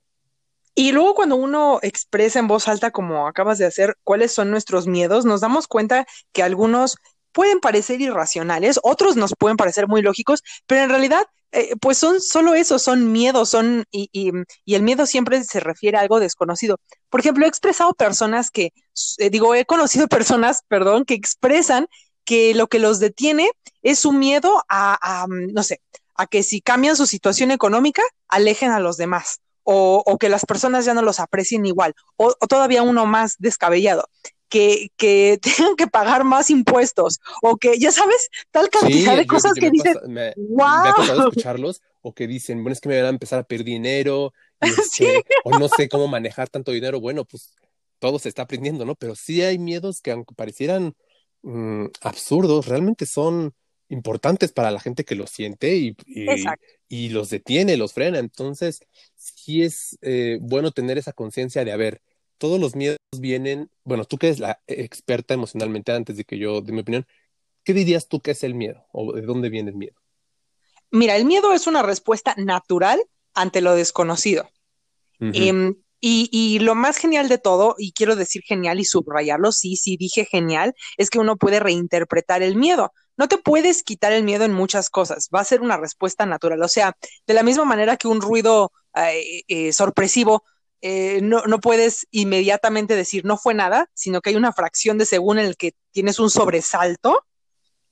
Y 0.81 0.93
luego 0.93 1.15
cuando 1.15 1.37
uno 1.37 1.79
expresa 1.83 2.39
en 2.39 2.49
voz 2.49 2.67
alta, 2.67 2.91
como 2.91 3.29
acabas 3.29 3.59
de 3.59 3.67
hacer, 3.67 3.99
cuáles 4.03 4.33
son 4.33 4.51
nuestros 4.51 4.87
miedos, 4.87 5.27
nos 5.27 5.43
damos 5.43 5.67
cuenta 5.69 6.07
que 6.33 6.43
algunos 6.43 6.97
pueden 7.33 7.61
parecer 7.61 8.01
irracionales, 8.01 8.81
otros 8.83 9.15
nos 9.15 9.35
pueden 9.39 9.59
parecer 9.59 9.89
muy 9.89 10.01
lógicos, 10.01 10.43
pero 10.67 10.81
en 10.81 10.89
realidad, 10.89 11.27
eh, 11.53 11.75
pues 11.83 11.99
son 11.99 12.23
solo 12.23 12.55
eso, 12.55 12.79
son 12.79 13.13
miedos, 13.13 13.51
son, 13.51 13.85
y, 13.91 14.33
el 14.65 14.83
miedo 14.83 15.05
siempre 15.05 15.45
se 15.45 15.61
refiere 15.61 15.99
a 15.99 16.01
algo 16.01 16.19
desconocido. 16.19 16.79
Por 17.11 17.21
ejemplo, 17.21 17.45
he 17.45 17.49
expresado 17.49 17.93
personas 17.93 18.51
que, 18.51 18.73
eh, 19.19 19.29
digo, 19.29 19.55
he 19.55 19.67
conocido 19.67 20.09
personas, 20.09 20.63
perdón, 20.67 21.05
que 21.05 21.13
expresan 21.13 21.89
que 22.25 22.55
lo 22.55 22.69
que 22.69 22.79
los 22.79 23.01
detiene 23.01 23.51
es 23.83 24.07
un 24.07 24.19
miedo 24.19 24.65
a, 24.71 24.97
a, 25.03 25.27
no 25.29 25.63
sé, 25.63 25.83
a 26.15 26.27
que 26.27 26.43
si 26.43 26.63
cambian 26.63 26.97
su 26.97 27.05
situación 27.05 27.51
económica, 27.51 28.03
alejen 28.29 28.71
a 28.71 28.81
los 28.81 28.97
demás 28.97 29.41
o, 29.65 30.19
que 30.19 30.29
las 30.29 30.45
personas 30.45 30.85
ya 30.85 30.95
no 30.95 31.03
los 31.03 31.21
aprecien 31.21 31.67
igual, 31.67 31.95
o, 32.17 32.33
todavía 32.49 32.83
uno 32.83 33.07
más 33.07 33.37
descabellado, 33.39 34.09
que, 34.49 34.91
que, 34.97 35.39
tengan 35.43 35.77
que 35.77 35.87
pagar 35.87 36.25
más 36.25 36.51
impuestos, 36.51 37.21
o 37.43 37.57
que, 37.57 37.79
ya 37.79 37.93
sabes, 37.93 38.29
tal 38.51 38.69
cantidad 38.71 39.17
de 39.17 39.27
cosas 39.27 39.55
que, 39.55 39.71
dicen, 39.71 39.95
wow. 40.05 40.95
Me 41.09 41.15
escucharlos, 41.29 41.81
o 42.03 42.15
que 42.15 42.27
dicen, 42.27 42.63
bueno, 42.63 42.73
es 42.73 42.81
que 42.81 42.89
me 42.89 42.97
van 42.97 43.07
a 43.07 43.11
empezar 43.11 43.41
a 43.41 43.45
pedir 43.45 43.65
dinero, 43.65 44.33
este, 44.61 45.25
o 45.45 45.59
no 45.59 45.69
sé 45.69 45.89
cómo 45.89 46.09
manejar 46.09 46.49
tanto 46.49 46.73
dinero, 46.73 47.01
bueno, 47.01 47.25
pues 47.25 47.55
todo 47.99 48.19
se 48.19 48.29
está 48.29 48.43
aprendiendo, 48.43 48.85
¿no? 48.85 48.95
Pero 48.97 49.15
sí 49.15 49.43
hay 49.43 49.59
miedos 49.59 50.01
que 50.01 50.11
aunque 50.11 50.35
parecieran 50.35 50.95
mm, 51.43 51.87
absurdos, 52.01 52.67
realmente 52.67 53.07
son 53.07 53.55
importantes 53.89 54.53
para 54.53 54.71
la 54.71 54.81
gente 54.81 55.05
que 55.05 55.15
lo 55.15 55.27
siente 55.27 55.77
y, 55.77 55.97
y, 56.89 57.09
los 57.11 57.29
detiene, 57.29 57.77
los 57.77 57.93
frena. 57.93 58.19
Entonces, 58.19 58.81
sí 59.41 59.63
es 59.63 59.99
eh, 60.03 60.39
bueno 60.41 60.71
tener 60.71 60.99
esa 60.99 61.13
conciencia 61.13 61.65
de, 61.65 61.73
a 61.73 61.77
ver, 61.77 62.03
todos 62.39 62.61
los 62.61 62.75
miedos 62.75 62.99
vienen, 63.19 63.71
bueno, 63.85 64.05
tú 64.05 64.17
que 64.17 64.29
eres 64.29 64.39
la 64.39 64.61
experta 64.67 65.35
emocionalmente 65.35 65.93
antes 65.93 66.17
de 66.17 66.25
que 66.25 66.39
yo 66.39 66.61
dé 66.61 66.73
mi 66.73 66.81
opinión, 66.81 67.07
¿qué 67.65 67.75
dirías 67.75 68.09
tú 68.09 68.21
que 68.21 68.31
es 68.31 68.43
el 68.45 68.55
miedo 68.55 68.87
o 68.93 69.13
de 69.13 69.23
dónde 69.23 69.51
viene 69.51 69.71
el 69.71 69.77
miedo? 69.77 69.97
Mira, 70.91 71.17
el 71.17 71.25
miedo 71.25 71.53
es 71.53 71.67
una 71.67 71.83
respuesta 71.83 72.35
natural 72.37 73.01
ante 73.35 73.61
lo 73.61 73.75
desconocido. 73.75 74.49
Y, 76.03 76.59
lo 76.61 76.75
más 76.75 76.97
genial 76.97 77.29
de 77.29 77.37
todo, 77.37 77.75
y 77.79 77.93
quiero 77.93 78.17
decir 78.17 78.43
genial 78.43 78.81
y 78.81 78.85
subrayarlo, 78.85 79.53
sí, 79.53 79.77
sí, 79.77 79.99
dije 79.99 80.25
genial, 80.25 80.75
es 80.97 81.11
que 81.11 81.19
uno 81.19 81.37
puede 81.37 81.61
reinterpretar 81.61 82.43
el 82.43 82.57
miedo. 82.57 82.93
No 83.19 83.29
te 83.29 83.37
puedes 83.37 83.83
quitar 83.83 84.13
el 84.13 84.25
miedo 84.25 84.47
en 84.47 84.55
muchas 84.55 84.89
cosas, 84.89 85.29
va 85.35 85.41
a 85.41 85.45
ser 85.45 85.61
una 85.61 85.77
respuesta 85.77 86.25
natural. 86.25 86.63
O 86.63 86.69
sea, 86.69 86.97
de 87.27 87.35
la 87.35 87.43
misma 87.43 87.67
manera 87.67 87.99
que 87.99 88.09
un 88.09 88.23
ruido 88.23 88.73
eh, 88.95 89.43
eh, 89.49 89.73
sorpresivo, 89.73 90.45
eh, 90.83 91.21
no, 91.23 91.43
no 91.47 91.61
puedes 91.61 92.07
inmediatamente 92.11 92.97
decir 92.97 93.25
no 93.25 93.37
fue 93.37 93.55
nada, 93.55 93.91
sino 93.95 94.21
que 94.21 94.31
hay 94.31 94.37
una 94.37 94.53
fracción 94.53 94.99
de 94.99 95.05
segundo 95.05 95.43
en 95.43 95.49
el 95.49 95.57
que 95.57 95.73
tienes 95.93 96.19
un 96.19 96.31
sobresalto 96.31 97.25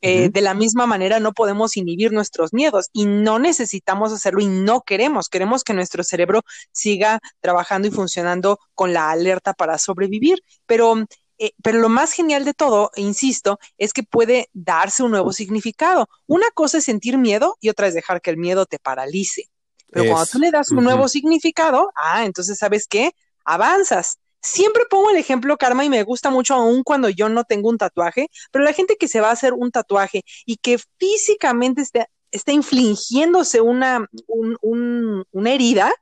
de 0.01 0.41
la 0.41 0.55
misma 0.55 0.87
manera 0.87 1.19
no 1.19 1.33
podemos 1.33 1.77
inhibir 1.77 2.13
nuestros 2.13 2.53
miedos 2.53 2.89
y 2.93 3.05
no 3.07 3.39
necesitamos 3.39 4.13
hacerlo 4.13 4.41
y 4.41 4.47
no 4.47 4.83
queremos. 4.83 5.29
Queremos 5.29 5.65
que 5.65 5.75
nuestro 5.75 6.05
cerebro 6.05 6.43
siga 6.71 7.19
trabajando 7.41 7.89
y 7.89 7.91
funcionando 7.91 8.59
con 8.75 8.93
la 8.93 9.11
alerta 9.11 9.55
para 9.55 9.77
sobrevivir. 9.79 10.39
Pero, 10.67 11.05
eh, 11.39 11.53
pero 11.63 11.79
lo 11.79 11.89
más 11.89 12.13
genial 12.13 12.45
de 12.45 12.55
todo, 12.55 12.91
e 12.95 13.01
insisto, 13.01 13.59
es 13.77 13.93
que 13.93 14.05
puede 14.05 14.49
darse 14.53 15.03
un 15.03 15.11
nuevo 15.11 15.33
significado. 15.33 16.09
Una 16.27 16.49
cosa 16.55 16.79
es 16.79 16.85
sentir 16.85 17.19
miedo 17.19 17.57
y 17.61 17.69
otra 17.69 17.89
es 17.89 17.95
dejar 17.95 18.21
que 18.21 18.31
el 18.31 18.37
miedo 18.37 18.67
te 18.67 18.79
paralice. 18.79 19.51
Pero 19.91 20.11
cuando 20.11 20.27
tú 20.27 20.39
le 20.39 20.51
das 20.51 20.71
un 20.71 20.85
nuevo 20.85 21.09
significado, 21.09 21.91
ah, 21.97 22.25
entonces 22.25 22.59
sabes 22.59 22.87
qué, 22.87 23.13
avanzas. 23.45 24.19
Siempre 24.41 24.85
pongo 24.89 25.11
el 25.11 25.17
ejemplo, 25.17 25.57
Karma, 25.57 25.85
y 25.85 25.89
me 25.89 26.03
gusta 26.05 26.31
mucho 26.31 26.55
aún 26.55 26.83
cuando 26.85 27.09
yo 27.09 27.29
no 27.29 27.45
tengo 27.45 27.69
un 27.69 27.79
tatuaje, 27.79 28.29
pero 28.53 28.65
la 28.65 28.73
gente 28.73 28.97
que 28.99 29.09
se 29.09 29.21
va 29.21 29.31
a 29.31 29.33
hacer 29.33 29.53
un 29.53 29.71
tatuaje 29.71 30.23
y 30.47 30.57
que 30.57 30.79
físicamente 30.99 31.83
está, 31.83 32.09
está 32.31 32.53
infligiéndose 32.53 33.61
una, 33.61 34.07
una 34.29 35.51
herida, 35.53 35.93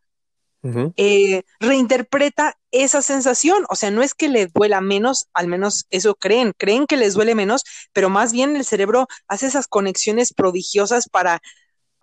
eh, 0.97 1.45
reinterpreta 1.61 2.57
esa 2.73 3.01
sensación. 3.01 3.65
O 3.69 3.77
sea, 3.77 3.91
no 3.91 4.03
es 4.03 4.15
que 4.15 4.29
le 4.29 4.47
duela 4.47 4.81
menos, 4.81 5.29
al 5.33 5.47
menos 5.47 5.87
eso 5.91 6.17
creen, 6.17 6.53
creen 6.57 6.87
que 6.87 6.97
les 6.97 7.15
duele 7.15 7.35
menos, 7.35 7.63
pero 7.93 8.11
más 8.11 8.33
bien 8.33 8.57
el 8.57 8.65
cerebro 8.65 9.07
hace 9.29 9.47
esas 9.47 9.69
conexiones 9.69 10.35
prodigiosas 10.35 11.09
para 11.09 11.41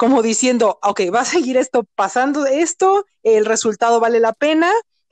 como 0.04 0.22
diciendo, 0.22 0.80
ok, 0.84 1.00
va 1.16 1.22
a 1.22 1.26
seguir 1.26 1.56
esto 1.56 1.86
pasando 1.96 2.46
esto, 2.46 3.06
el 3.24 3.46
resultado 3.46 4.02
vale 4.02 4.20
la 4.20 4.34
pena, 4.34 4.70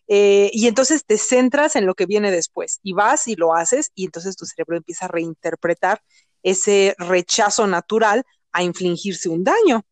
eh, 0.09 0.51
y 0.51 0.67
entonces 0.67 1.05
te 1.05 1.17
centras 1.17 1.77
en 1.77 1.85
lo 1.85 1.95
que 1.95 2.05
viene 2.05 2.29
después 2.29 2.81
y 2.83 2.91
vas 2.91 3.29
y 3.29 3.37
lo 3.37 3.55
haces 3.55 3.91
y 3.95 4.03
entonces 4.03 4.35
tu 4.35 4.45
cerebro 4.45 4.75
empieza 4.75 5.05
a 5.05 5.07
reinterpretar 5.07 6.01
ese 6.43 6.93
rechazo 6.97 7.67
natural 7.67 8.25
a 8.51 8.63
infligirse 8.63 9.29
un 9.29 9.45
daño. 9.45 9.85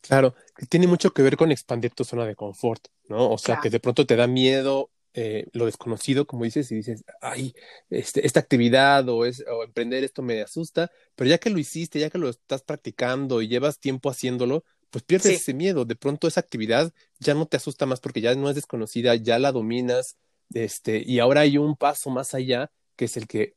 Claro, 0.00 0.34
tiene 0.68 0.88
mucho 0.88 1.12
que 1.12 1.22
ver 1.22 1.36
con 1.36 1.52
expandir 1.52 1.92
tu 1.92 2.02
zona 2.02 2.26
de 2.26 2.34
confort, 2.34 2.88
¿no? 3.08 3.30
O 3.30 3.38
sea, 3.38 3.60
que 3.60 3.70
de 3.70 3.78
pronto 3.78 4.04
te 4.06 4.16
da 4.16 4.26
miedo 4.26 4.90
eh, 5.16 5.46
lo 5.52 5.66
desconocido, 5.66 6.26
como 6.26 6.42
dices, 6.42 6.70
y 6.72 6.74
dices, 6.74 7.04
ay, 7.20 7.54
este, 7.88 8.26
esta 8.26 8.40
actividad 8.40 9.08
o, 9.08 9.24
es, 9.24 9.44
o 9.48 9.62
emprender 9.62 10.02
esto 10.02 10.22
me 10.22 10.42
asusta, 10.42 10.90
pero 11.14 11.30
ya 11.30 11.38
que 11.38 11.50
lo 11.50 11.58
hiciste, 11.58 12.00
ya 12.00 12.10
que 12.10 12.18
lo 12.18 12.28
estás 12.28 12.62
practicando 12.62 13.40
y 13.40 13.46
llevas 13.46 13.78
tiempo 13.78 14.10
haciéndolo, 14.10 14.64
pues 14.90 15.04
pierdes 15.04 15.40
ese 15.40 15.54
miedo. 15.54 15.84
De 15.84 15.94
pronto 15.94 16.26
esa 16.26 16.40
actividad 16.40 16.92
ya 17.20 17.34
no 17.34 17.46
te 17.46 17.56
asusta 17.56 17.86
más 17.86 18.00
porque 18.00 18.20
ya 18.20 18.34
no 18.34 18.48
es 18.48 18.56
desconocida, 18.56 19.14
ya 19.14 19.38
la 19.38 19.52
dominas, 19.52 20.16
este, 20.52 21.02
y 21.06 21.20
ahora 21.20 21.42
hay 21.42 21.58
un 21.58 21.76
paso 21.76 22.10
más 22.10 22.34
allá 22.34 22.72
que 22.96 23.04
es 23.04 23.16
el 23.16 23.28
que 23.28 23.54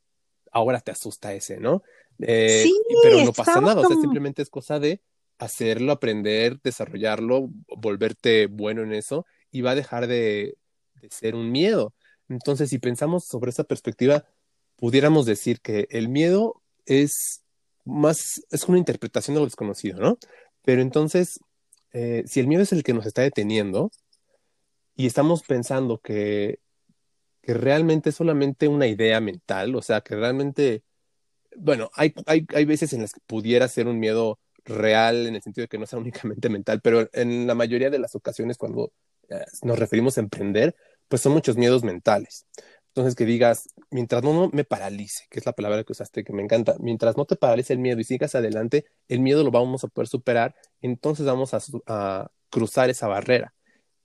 ahora 0.51 0.79
te 0.79 0.91
asusta 0.91 1.33
ese, 1.33 1.59
¿no? 1.59 1.81
Eh, 2.19 2.61
sí, 2.63 2.73
pero 3.01 3.23
no 3.23 3.33
pasa 3.33 3.61
nada, 3.61 3.81
o 3.81 3.87
sea, 3.87 3.97
simplemente 3.99 4.43
es 4.43 4.49
cosa 4.49 4.79
de 4.79 5.01
hacerlo, 5.39 5.91
aprender, 5.91 6.59
desarrollarlo, 6.61 7.49
volverte 7.67 8.45
bueno 8.45 8.83
en 8.83 8.93
eso 8.93 9.25
y 9.51 9.61
va 9.61 9.71
a 9.71 9.75
dejar 9.75 10.07
de, 10.07 10.55
de 11.01 11.09
ser 11.09 11.35
un 11.35 11.51
miedo. 11.51 11.93
Entonces, 12.29 12.69
si 12.69 12.79
pensamos 12.79 13.25
sobre 13.25 13.51
esa 13.51 13.63
perspectiva, 13.63 14.25
pudiéramos 14.75 15.25
decir 15.25 15.61
que 15.61 15.87
el 15.89 16.09
miedo 16.09 16.61
es 16.85 17.43
más, 17.85 18.41
es 18.51 18.63
una 18.65 18.77
interpretación 18.77 19.35
de 19.35 19.39
lo 19.39 19.45
desconocido, 19.45 19.99
¿no? 19.99 20.17
Pero 20.63 20.81
entonces, 20.81 21.39
eh, 21.93 22.23
si 22.27 22.39
el 22.39 22.47
miedo 22.47 22.63
es 22.63 22.73
el 22.73 22.83
que 22.83 22.93
nos 22.93 23.05
está 23.05 23.21
deteniendo 23.21 23.91
y 24.95 25.07
estamos 25.07 25.43
pensando 25.43 25.99
que, 25.99 26.59
que 27.41 27.53
realmente 27.53 28.09
es 28.09 28.15
solamente 28.15 28.67
una 28.67 28.87
idea 28.87 29.21
mental, 29.21 29.75
o 29.75 29.81
sea, 29.81 30.01
que 30.01 30.15
realmente, 30.15 30.83
bueno, 31.55 31.89
hay, 31.93 32.13
hay, 32.25 32.45
hay 32.53 32.65
veces 32.65 32.93
en 32.93 33.01
las 33.01 33.13
que 33.13 33.21
pudiera 33.25 33.67
ser 33.67 33.87
un 33.87 33.99
miedo 33.99 34.39
real 34.65 35.27
en 35.27 35.35
el 35.35 35.41
sentido 35.41 35.63
de 35.63 35.69
que 35.69 35.77
no 35.77 35.85
sea 35.85 35.99
únicamente 35.99 36.49
mental, 36.49 36.81
pero 36.81 37.09
en 37.13 37.47
la 37.47 37.55
mayoría 37.55 37.89
de 37.89 37.99
las 37.99 38.15
ocasiones 38.15 38.57
cuando 38.57 38.91
eh, 39.29 39.45
nos 39.63 39.79
referimos 39.79 40.17
a 40.17 40.21
emprender, 40.21 40.75
pues 41.07 41.21
son 41.21 41.33
muchos 41.33 41.57
miedos 41.57 41.83
mentales. 41.83 42.45
Entonces 42.89 43.15
que 43.15 43.25
digas, 43.25 43.69
mientras 43.91 44.23
no, 44.23 44.49
me 44.51 44.63
paralice, 44.63 45.25
que 45.29 45.39
es 45.39 45.45
la 45.45 45.53
palabra 45.53 45.83
que 45.83 45.91
usaste 45.91 46.23
que 46.23 46.33
me 46.33 46.41
encanta, 46.41 46.75
mientras 46.79 47.15
no 47.15 47.25
te 47.25 47.35
paralice 47.35 47.73
el 47.73 47.79
miedo 47.79 47.99
y 47.99 48.03
sigas 48.03 48.33
adelante, 48.33 48.85
el 49.07 49.19
miedo 49.19 49.43
lo 49.43 49.51
vamos 49.51 49.83
a 49.83 49.87
poder 49.87 50.07
superar, 50.07 50.55
entonces 50.81 51.25
vamos 51.25 51.53
a, 51.53 52.31
cruzar 52.49 52.89
esa 52.89 53.07
barrera, 53.07 53.53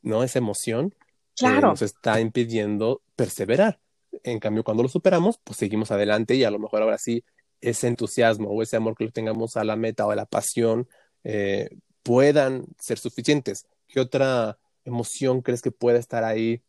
¿no? 0.03 0.25
Esa 0.25 0.41
emoción 0.41 0.95
claro. 1.37 1.61
que 1.61 1.67
nos 1.69 1.83
está 1.83 2.21
impidiendo 2.21 3.03
perseverar. 3.17 3.81
En 4.25 4.41
cambio, 4.41 4.65
cuando 4.65 4.83
lo 4.83 4.89
superamos, 4.89 5.39
pues 5.43 5.59
seguimos 5.59 5.91
adelante 5.91 6.35
y 6.35 6.45
a 6.45 6.51
lo 6.51 6.59
mejor 6.59 6.83
ahora 6.83 6.99
sí 6.99 7.25
ese 7.63 7.87
entusiasmo 7.87 8.51
o 8.51 8.63
ese 8.63 8.77
amor 8.77 8.97
que 8.97 9.05
le 9.05 9.13
tengamos 9.13 9.57
a 9.57 9.65
la 9.65 9.77
meta 9.77 10.07
o 10.07 10.11
a 10.11 10.17
la 10.17 10.27
pasión 10.27 10.89
eh, 11.25 11.71
puedan 12.03 12.67
ser 12.79 12.99
suficientes. 12.99 13.67
¿Qué 13.87 14.01
otra 14.01 14.59
emoción 14.85 15.41
crees 15.41 15.63
que 15.63 15.71
pueda 15.71 15.99
estar 15.99 16.25
ahí 16.25 16.63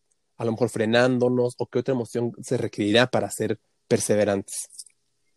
a 0.44 0.46
lo 0.46 0.52
mejor 0.52 0.70
frenándonos 0.70 1.56
o 1.58 1.68
qué 1.68 1.80
otra 1.80 1.94
emoción 1.94 2.34
se 2.42 2.58
requerirá 2.58 3.08
para 3.08 3.32
ser 3.32 3.60
perseverantes? 3.88 4.68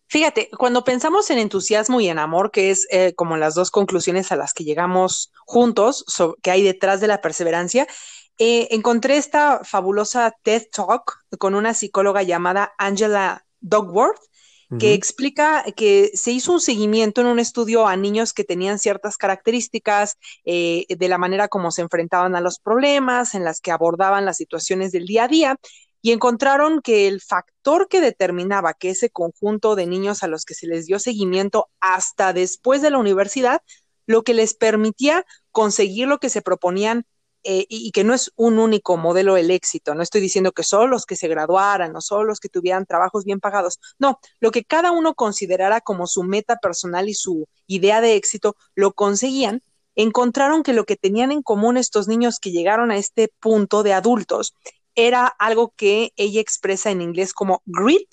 Fíjate, 0.08 0.50
cuando 0.56 0.84
pensamos 0.84 1.30
en 1.30 1.38
entusiasmo 1.38 2.00
y 2.00 2.08
en 2.08 2.18
amor, 2.18 2.50
que 2.50 2.70
es 2.70 2.86
eh, 2.90 3.14
como 3.14 3.36
las 3.36 3.54
dos 3.54 3.70
conclusiones 3.70 4.30
a 4.30 4.36
las 4.36 4.52
que 4.52 4.64
llegamos 4.64 5.32
juntos, 5.44 6.04
que 6.42 6.50
hay 6.50 6.62
detrás 6.62 7.00
de 7.00 7.08
la 7.08 7.20
perseverancia, 7.20 7.86
eh, 8.38 8.68
encontré 8.70 9.16
esta 9.16 9.62
fabulosa 9.64 10.36
TED 10.42 10.64
Talk 10.70 11.24
con 11.38 11.54
una 11.54 11.74
psicóloga 11.74 12.22
llamada 12.22 12.72
Angela 12.78 13.46
Dogworth, 13.60 14.20
que 14.78 14.94
explica 14.94 15.64
que 15.76 16.10
se 16.14 16.32
hizo 16.32 16.52
un 16.52 16.60
seguimiento 16.60 17.20
en 17.20 17.28
un 17.28 17.38
estudio 17.38 17.86
a 17.86 17.96
niños 17.96 18.32
que 18.32 18.42
tenían 18.42 18.78
ciertas 18.80 19.16
características 19.16 20.16
eh, 20.44 20.86
de 20.88 21.08
la 21.08 21.18
manera 21.18 21.46
como 21.46 21.70
se 21.70 21.82
enfrentaban 21.82 22.34
a 22.34 22.40
los 22.40 22.58
problemas, 22.58 23.34
en 23.34 23.44
las 23.44 23.60
que 23.60 23.70
abordaban 23.70 24.24
las 24.24 24.36
situaciones 24.36 24.90
del 24.90 25.06
día 25.06 25.24
a 25.24 25.28
día, 25.28 25.56
y 26.02 26.12
encontraron 26.12 26.82
que 26.82 27.08
el 27.08 27.20
factor 27.20 27.88
que 27.88 28.00
determinaba 28.00 28.74
que 28.74 28.90
ese 28.90 29.10
conjunto 29.10 29.76
de 29.76 29.86
niños 29.86 30.22
a 30.22 30.28
los 30.28 30.44
que 30.44 30.54
se 30.54 30.66
les 30.66 30.86
dio 30.86 30.98
seguimiento 30.98 31.68
hasta 31.80 32.32
después 32.32 32.82
de 32.82 32.90
la 32.90 32.98
universidad, 32.98 33.62
lo 34.06 34.22
que 34.22 34.34
les 34.34 34.54
permitía 34.54 35.26
conseguir 35.50 36.08
lo 36.08 36.18
que 36.18 36.28
se 36.28 36.42
proponían 36.42 37.06
eh, 37.44 37.64
y, 37.68 37.92
que 37.92 38.02
no 38.02 38.12
es 38.12 38.32
un 38.36 38.58
único 38.58 38.96
modelo 38.96 39.36
el 39.36 39.50
éxito. 39.50 39.94
No 39.94 40.02
estoy 40.02 40.20
diciendo 40.20 40.52
que 40.52 40.62
solo 40.62 40.88
los 40.88 41.06
que 41.06 41.16
se 41.16 41.28
graduaran 41.28 41.94
o 41.94 42.00
solo 42.00 42.24
los 42.24 42.40
que 42.40 42.48
tuvieran 42.48 42.86
trabajos 42.86 43.24
bien 43.24 43.40
pagados. 43.40 43.78
No, 43.98 44.18
lo 44.40 44.50
que 44.50 44.64
cada 44.64 44.90
uno 44.90 45.14
considerara 45.14 45.80
como 45.80 46.06
su 46.06 46.24
meta 46.24 46.56
personal 46.56 47.08
y 47.08 47.14
su 47.14 47.46
idea 47.66 48.00
de 48.00 48.16
éxito 48.16 48.56
lo 48.74 48.92
conseguían. 48.92 49.62
Encontraron 49.94 50.62
que 50.62 50.72
lo 50.72 50.84
que 50.84 50.96
tenían 50.96 51.32
en 51.32 51.42
común 51.42 51.76
estos 51.76 52.08
niños 52.08 52.38
que 52.40 52.50
llegaron 52.50 52.90
a 52.90 52.96
este 52.96 53.32
punto 53.40 53.82
de 53.82 53.92
adultos 53.92 54.54
era 54.96 55.26
algo 55.26 55.72
que 55.76 56.12
ella 56.16 56.40
expresa 56.40 56.90
en 56.90 57.02
inglés 57.02 57.32
como 57.32 57.62
grit 57.64 58.08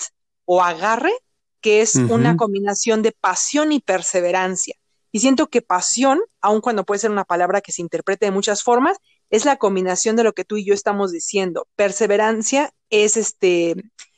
o 0.46 0.62
agarre, 0.62 1.13
que 1.62 1.82
es 1.82 1.96
una 1.96 2.36
combinación 2.36 3.01
de 3.01 3.13
pasión 3.13 3.72
y 3.72 3.80
perseverancia. 3.80 4.75
Y 5.15 5.20
siento 5.20 5.48
que 5.48 5.62
pasión, 5.62 6.20
aun 6.42 6.60
cuando 6.60 6.84
puede 6.84 7.00
ser 7.00 7.12
una 7.12 7.24
palabra 7.24 7.62
que 7.62 7.72
se 7.72 7.82
interprete 7.82 8.25
de 8.25 8.32
muchas 8.32 8.63
formas, 8.63 8.98
es 9.33 9.45
la 9.45 9.57
combinación 9.57 10.15
de 10.15 10.23
lo 10.23 10.33
que 10.33 10.45
tú 10.45 10.57
y 10.57 10.63
yo 10.63 10.75
estamos 10.75 11.11
diciendo. 11.11 11.67
Perseverancia 11.75 12.71
es 12.91 13.17
este, 13.17 13.73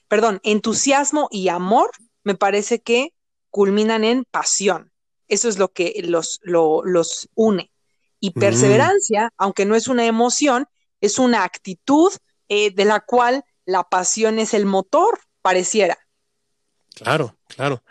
perdón, 0.10 0.42
entusiasmo 0.44 1.30
y 1.32 1.48
amor 1.48 1.90
me 2.26 2.36
parece 2.36 2.82
que 2.82 3.14
culminan 3.50 4.04
en 4.04 4.26
pasión. 4.26 4.92
Eso 5.30 5.48
es 5.48 5.58
lo 5.58 5.72
que 5.72 6.02
los, 6.04 6.42
los 6.44 7.30
une. 7.34 7.72
Y 8.20 8.32
mm. 8.32 8.34
perseverancia, 8.42 9.32
aunque 9.38 9.66
no 9.66 9.76
es 9.76 9.88
una 9.88 10.06
emoción, 10.06 10.68
es 11.00 11.18
una 11.18 11.46
actitud 11.46 12.12
eh, 12.50 12.72
de 12.72 12.84
la 12.84 13.00
cual 13.00 13.46
la 13.64 13.84
pasión 13.86 14.38
es 14.38 14.54
el 14.54 14.66
motor, 14.66 15.22
pareciera. 15.42 15.98
Claro, 16.94 17.38
claro. 17.48 17.82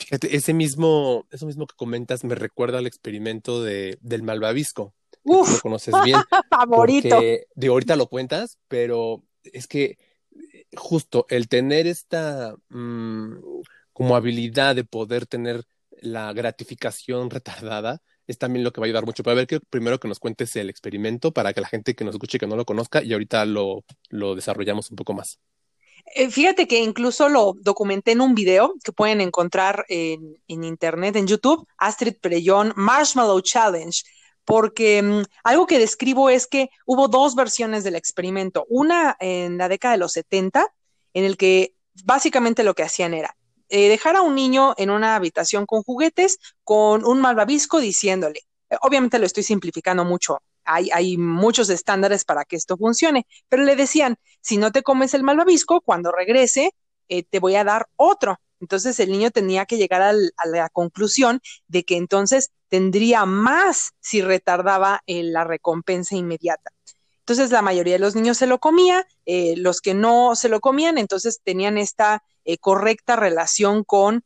Fíjate, 0.00 0.34
ese 0.34 0.52
mismo, 0.52 1.28
eso 1.30 1.46
mismo 1.46 1.68
que 1.68 1.76
comentas 1.76 2.24
me 2.24 2.34
recuerda 2.34 2.78
al 2.78 2.88
experimento 2.88 3.62
de, 3.62 3.98
del 4.00 4.24
malvavisco 4.24 4.96
lo 5.24 5.44
conoces 5.62 5.94
bien. 6.04 6.18
Favorito. 6.50 7.20
de 7.20 7.68
ahorita 7.68 7.96
lo 7.96 8.08
cuentas, 8.08 8.58
pero 8.68 9.22
es 9.44 9.66
que 9.66 9.98
justo 10.74 11.26
el 11.28 11.48
tener 11.48 11.86
esta 11.86 12.54
mm, 12.68 13.34
como 13.92 14.16
habilidad 14.16 14.74
de 14.74 14.84
poder 14.84 15.26
tener 15.26 15.64
la 16.00 16.32
gratificación 16.32 17.30
retardada 17.30 18.02
es 18.26 18.38
también 18.38 18.64
lo 18.64 18.72
que 18.72 18.80
va 18.80 18.86
a 18.86 18.88
ayudar 18.88 19.04
mucho. 19.04 19.22
Pero 19.22 19.32
a 19.32 19.36
ver, 19.36 19.46
que 19.46 19.60
primero 19.60 19.98
que 19.98 20.08
nos 20.08 20.18
cuentes 20.18 20.54
el 20.56 20.70
experimento 20.70 21.32
para 21.32 21.52
que 21.52 21.60
la 21.60 21.68
gente 21.68 21.94
que 21.94 22.04
nos 22.04 22.14
escuche 22.14 22.38
que 22.38 22.46
no 22.46 22.56
lo 22.56 22.64
conozca 22.64 23.02
y 23.02 23.12
ahorita 23.12 23.44
lo, 23.44 23.84
lo 24.08 24.34
desarrollamos 24.34 24.90
un 24.90 24.96
poco 24.96 25.14
más. 25.14 25.38
Eh, 26.14 26.30
fíjate 26.30 26.66
que 26.66 26.80
incluso 26.80 27.28
lo 27.28 27.54
documenté 27.60 28.12
en 28.12 28.20
un 28.20 28.34
video 28.34 28.74
que 28.82 28.92
pueden 28.92 29.20
encontrar 29.20 29.84
en, 29.88 30.36
en 30.48 30.64
internet, 30.64 31.16
en 31.16 31.26
YouTube, 31.26 31.66
Astrid 31.78 32.16
Prellón, 32.20 32.72
Marshmallow 32.76 33.40
Challenge 33.40 34.02
porque 34.44 35.02
mm, 35.02 35.22
algo 35.44 35.66
que 35.66 35.78
describo 35.78 36.30
es 36.30 36.46
que 36.46 36.70
hubo 36.86 37.08
dos 37.08 37.34
versiones 37.34 37.84
del 37.84 37.96
experimento, 37.96 38.66
una 38.68 39.16
en 39.20 39.58
la 39.58 39.68
década 39.68 39.92
de 39.92 39.98
los 39.98 40.12
70, 40.12 40.66
en 41.14 41.24
el 41.24 41.36
que 41.36 41.74
básicamente 42.04 42.64
lo 42.64 42.74
que 42.74 42.82
hacían 42.82 43.14
era 43.14 43.36
eh, 43.74 43.88
dejar 43.88 44.16
a 44.16 44.20
un 44.20 44.34
niño 44.34 44.74
en 44.76 44.90
una 44.90 45.16
habitación 45.16 45.64
con 45.64 45.82
juguetes 45.82 46.38
con 46.62 47.06
un 47.06 47.22
malvavisco 47.22 47.80
diciéndole, 47.80 48.40
eh, 48.68 48.76
obviamente 48.82 49.18
lo 49.18 49.24
estoy 49.24 49.44
simplificando 49.44 50.04
mucho, 50.04 50.42
hay, 50.64 50.90
hay, 50.90 51.16
muchos 51.16 51.70
estándares 51.70 52.26
para 52.26 52.44
que 52.44 52.56
esto 52.56 52.76
funcione, 52.76 53.26
pero 53.48 53.62
le 53.62 53.74
decían, 53.74 54.16
si 54.42 54.58
no 54.58 54.72
te 54.72 54.82
comes 54.82 55.14
el 55.14 55.22
malvavisco, 55.22 55.80
cuando 55.80 56.12
regrese, 56.12 56.74
eh, 57.08 57.22
te 57.22 57.38
voy 57.40 57.54
a 57.56 57.64
dar 57.64 57.88
otro. 57.96 58.38
Entonces 58.60 59.00
el 59.00 59.10
niño 59.10 59.30
tenía 59.30 59.64
que 59.64 59.78
llegar 59.78 60.02
a 60.02 60.46
la 60.46 60.68
conclusión 60.68 61.40
de 61.66 61.84
que 61.84 61.96
entonces 61.96 62.50
tendría 62.72 63.26
más 63.26 63.92
si 64.00 64.22
retardaba 64.22 65.02
eh, 65.06 65.22
la 65.24 65.44
recompensa 65.44 66.16
inmediata. 66.16 66.70
Entonces 67.18 67.50
la 67.50 67.60
mayoría 67.60 67.92
de 67.92 67.98
los 67.98 68.16
niños 68.16 68.38
se 68.38 68.46
lo 68.46 68.60
comía, 68.60 69.06
eh, 69.26 69.56
los 69.58 69.82
que 69.82 69.92
no 69.92 70.34
se 70.36 70.48
lo 70.48 70.60
comían, 70.60 70.96
entonces 70.96 71.42
tenían 71.44 71.76
esta 71.76 72.24
eh, 72.46 72.56
correcta 72.56 73.14
relación 73.14 73.84
con 73.84 74.24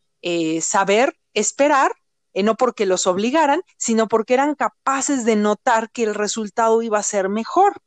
saber 0.60 1.16
esperar, 1.34 1.92
no 2.34 2.56
porque 2.56 2.84
los 2.84 3.06
obligaran, 3.06 3.62
sino 3.76 4.08
porque 4.08 4.34
eran 4.34 4.56
capaces 4.56 5.24
de 5.24 5.36
notar 5.36 5.88
que 5.90 6.02
el 6.02 6.16
resultado 6.16 6.82
iba 6.82 6.98
a 6.98 7.04
ser 7.04 7.28
mejor. 7.28 7.80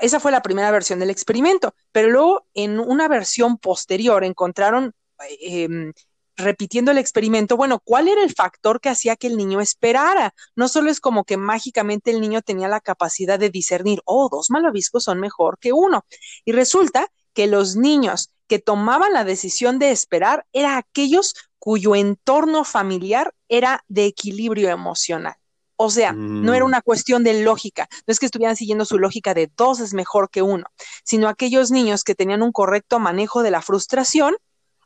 esa 0.00 0.20
fue 0.20 0.30
la 0.30 0.42
primera 0.42 0.70
versión 0.70 1.00
del 1.00 1.10
experimento, 1.10 1.74
pero 1.90 2.08
luego 2.08 2.46
en 2.54 2.78
una 2.78 3.08
versión 3.08 3.58
posterior 3.58 4.22
encontraron 4.22 4.94
Em, 5.40 5.92
repitiendo 6.36 6.90
el 6.90 6.98
experimento, 6.98 7.56
bueno, 7.56 7.80
¿cuál 7.84 8.08
era 8.08 8.22
el 8.22 8.34
factor 8.34 8.80
que 8.80 8.88
hacía 8.88 9.16
que 9.16 9.26
el 9.26 9.36
niño 9.36 9.60
esperara? 9.60 10.34
No 10.56 10.68
solo 10.68 10.90
es 10.90 11.00
como 11.00 11.24
que 11.24 11.36
mágicamente 11.36 12.10
el 12.10 12.20
niño 12.20 12.42
tenía 12.42 12.68
la 12.68 12.80
capacidad 12.80 13.38
de 13.38 13.50
discernir, 13.50 14.00
oh, 14.04 14.28
dos 14.30 14.50
malvaviscos 14.50 15.04
son 15.04 15.20
mejor 15.20 15.58
que 15.58 15.72
uno. 15.72 16.04
Y 16.44 16.52
resulta 16.52 17.08
que 17.32 17.46
los 17.46 17.76
niños 17.76 18.30
que 18.46 18.58
tomaban 18.58 19.12
la 19.12 19.24
decisión 19.24 19.78
de 19.78 19.90
esperar 19.90 20.46
eran 20.52 20.76
aquellos 20.76 21.34
cuyo 21.58 21.94
entorno 21.94 22.64
familiar 22.64 23.34
era 23.48 23.84
de 23.88 24.06
equilibrio 24.06 24.68
emocional. 24.68 25.34
O 25.76 25.90
sea, 25.90 26.12
no 26.12 26.54
era 26.54 26.64
mm. 26.64 26.68
una 26.68 26.82
cuestión 26.82 27.24
de 27.24 27.42
lógica, 27.42 27.88
no 28.06 28.12
es 28.12 28.20
que 28.20 28.26
estuvieran 28.26 28.54
siguiendo 28.54 28.84
su 28.84 28.98
lógica 28.98 29.34
de 29.34 29.50
dos 29.56 29.80
es 29.80 29.92
mejor 29.92 30.30
que 30.30 30.40
uno, 30.40 30.66
sino 31.02 31.28
aquellos 31.28 31.72
niños 31.72 32.04
que 32.04 32.14
tenían 32.14 32.42
un 32.42 32.52
correcto 32.52 33.00
manejo 33.00 33.42
de 33.42 33.50
la 33.50 33.60
frustración, 33.60 34.36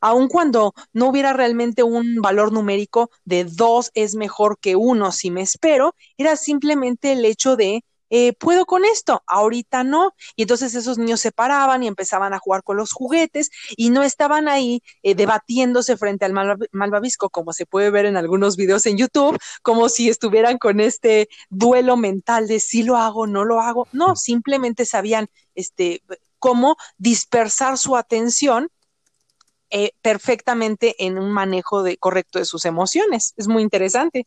aun 0.00 0.28
cuando 0.28 0.74
no 0.92 1.08
hubiera 1.08 1.32
realmente 1.32 1.82
un 1.82 2.16
valor 2.20 2.52
numérico 2.52 3.10
de 3.24 3.44
dos 3.44 3.90
es 3.94 4.14
mejor 4.14 4.58
que 4.58 4.76
uno 4.76 5.12
si 5.12 5.30
me 5.30 5.42
espero, 5.42 5.94
era 6.16 6.36
simplemente 6.36 7.12
el 7.12 7.24
hecho 7.24 7.56
de 7.56 7.84
eh, 8.10 8.32
puedo 8.32 8.64
con 8.66 8.84
esto, 8.84 9.22
ahorita 9.26 9.84
no. 9.84 10.14
Y 10.36 10.42
entonces 10.42 10.74
esos 10.74 10.98
niños 10.98 11.20
se 11.20 11.32
paraban 11.32 11.82
y 11.82 11.88
empezaban 11.88 12.32
a 12.32 12.38
jugar 12.38 12.62
con 12.62 12.76
los 12.76 12.92
juguetes 12.92 13.50
y 13.76 13.90
no 13.90 14.02
estaban 14.02 14.48
ahí 14.48 14.82
eh, 15.02 15.14
debatiéndose 15.14 15.96
frente 15.96 16.24
al 16.24 16.32
malvavisco, 16.72 17.30
como 17.30 17.52
se 17.52 17.66
puede 17.66 17.90
ver 17.90 18.06
en 18.06 18.16
algunos 18.16 18.56
videos 18.56 18.86
en 18.86 18.96
YouTube, 18.96 19.38
como 19.62 19.88
si 19.88 20.08
estuvieran 20.08 20.58
con 20.58 20.80
este 20.80 21.28
duelo 21.50 21.96
mental 21.96 22.48
de 22.48 22.60
si 22.60 22.82
lo 22.82 22.96
hago, 22.96 23.26
no 23.26 23.44
lo 23.44 23.60
hago. 23.60 23.86
No, 23.92 24.16
simplemente 24.16 24.84
sabían 24.86 25.28
este, 25.54 26.02
cómo 26.38 26.76
dispersar 26.96 27.78
su 27.78 27.96
atención 27.96 28.70
eh, 29.70 29.92
perfectamente 30.02 30.94
en 30.98 31.18
un 31.18 31.30
manejo 31.30 31.82
de, 31.82 31.96
correcto 31.96 32.38
de 32.38 32.44
sus 32.44 32.64
emociones. 32.64 33.34
Es 33.36 33.48
muy 33.48 33.62
interesante. 33.62 34.26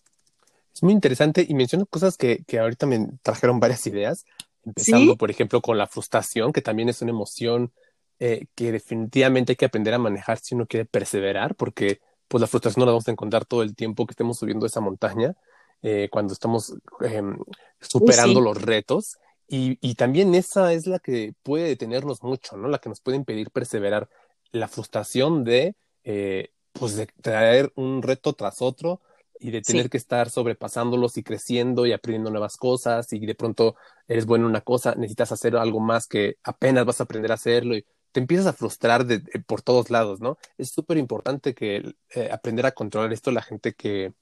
Es 0.74 0.84
muy 0.84 0.94
interesante 0.94 1.46
y 1.48 1.54
menciono 1.54 1.86
cosas 1.86 2.18
que, 2.18 2.44
que 2.46 2.60
ahorita 2.60 2.86
me 2.86 3.08
trajeron 3.24 3.60
varias 3.60 3.86
ideas, 3.88 4.26
empezando, 4.66 5.18
por 5.18 5.32
ejemplo, 5.32 5.62
con 5.62 5.78
la 5.78 5.88
frustración, 5.88 6.54
que 6.54 6.62
también 6.62 6.90
es 6.90 7.02
una 7.02 7.12
emoción 7.12 7.72
eh, 8.20 8.46
que 8.56 8.72
definitivamente 8.72 9.54
hay 9.54 9.56
que 9.56 9.66
aprender 9.66 9.94
a 9.96 9.98
manejar 9.98 10.38
si 10.38 10.54
uno 10.54 10.68
quiere 10.68 10.86
perseverar, 10.86 11.56
porque 11.56 12.00
pues 12.28 12.40
la 12.40 12.48
frustración 12.48 12.82
no 12.82 12.86
la 12.86 12.92
vamos 12.92 13.08
a 13.08 13.12
encontrar 13.12 13.46
todo 13.46 13.64
el 13.64 13.76
tiempo 13.76 14.06
que 14.06 14.14
estemos 14.14 14.38
subiendo 14.38 14.66
esa 14.66 14.80
montaña, 14.80 15.36
eh, 15.82 16.08
cuando 16.12 16.34
estamos 16.34 16.74
em, 17.02 17.38
superando 17.80 18.40
los 18.40 18.62
retos. 18.62 19.18
Y, 19.48 19.78
y, 19.82 19.96
también 19.96 20.34
esa 20.36 20.72
es 20.72 20.88
la 20.88 21.00
que 21.00 21.34
puede 21.44 21.68
detenernos 21.68 22.24
mucho, 22.24 22.56
¿no? 22.56 22.70
La 22.70 22.78
que 22.78 22.88
nos 22.88 23.02
puede 23.02 23.18
impedir 23.18 23.50
perseverar. 23.52 24.08
La 24.52 24.68
frustración 24.68 25.44
de, 25.44 25.76
eh, 26.04 26.52
pues, 26.74 26.96
de 26.96 27.08
traer 27.22 27.72
un 27.76 28.02
reto 28.02 28.34
tras 28.34 28.62
otro, 28.62 29.02
y 29.42 29.50
de 29.50 29.62
tener 29.62 29.90
que 29.90 29.98
estar 29.98 30.30
sobrepasándolos 30.30 31.18
y 31.18 31.24
creciendo 31.24 31.88
y 31.88 31.94
aprendiendo 31.94 32.30
nuevas 32.30 32.58
cosas 32.58 33.12
y 33.12 33.26
de 33.26 33.34
pronto 33.34 33.76
eres 34.08 34.28
bueno 34.28 34.46
en 34.46 34.52
una 34.52 34.62
cosa, 34.62 34.94
necesitas 34.94 35.32
hacer 35.32 35.56
algo 35.56 35.80
más 35.80 36.06
que 36.06 36.36
apenas 36.44 36.86
vas 36.86 37.00
a 37.00 37.06
aprender 37.06 37.32
a 37.32 37.36
hacerlo 37.36 37.76
y 37.76 37.84
te 38.12 38.20
empiezas 38.20 38.46
a 38.46 38.54
frustrar 38.54 39.06
de, 39.06 39.20
por 39.48 39.64
todos 39.64 39.90
lados, 39.90 40.22
¿no? 40.22 40.38
Es 40.58 40.70
súper 40.70 40.98
importante 40.98 41.56
que 41.56 41.96
eh, 42.14 42.30
aprender 42.32 42.66
a 42.68 42.72
controlar 42.72 43.12
esto 43.14 43.32
la 43.32 43.42
gente 43.42 43.74
que 43.74 44.14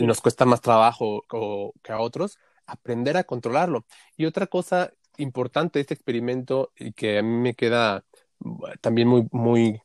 nos 0.00 0.20
cuesta 0.20 0.46
más 0.46 0.60
trabajo 0.62 1.22
que 1.82 1.92
a 1.92 1.98
otros, 1.98 2.38
aprender 2.66 3.16
a 3.16 3.24
controlarlo. 3.24 3.84
Y 4.16 4.24
otra 4.26 4.46
cosa 4.46 4.92
importante 5.18 5.78
de 5.78 5.82
este 5.82 5.94
experimento 5.94 6.72
y 6.76 6.92
que 6.92 7.18
a 7.18 7.22
mí 7.22 7.36
me 7.36 7.54
queda 7.54 8.04
también 8.80 9.08
muy, 9.08 9.26
muy 9.32 9.80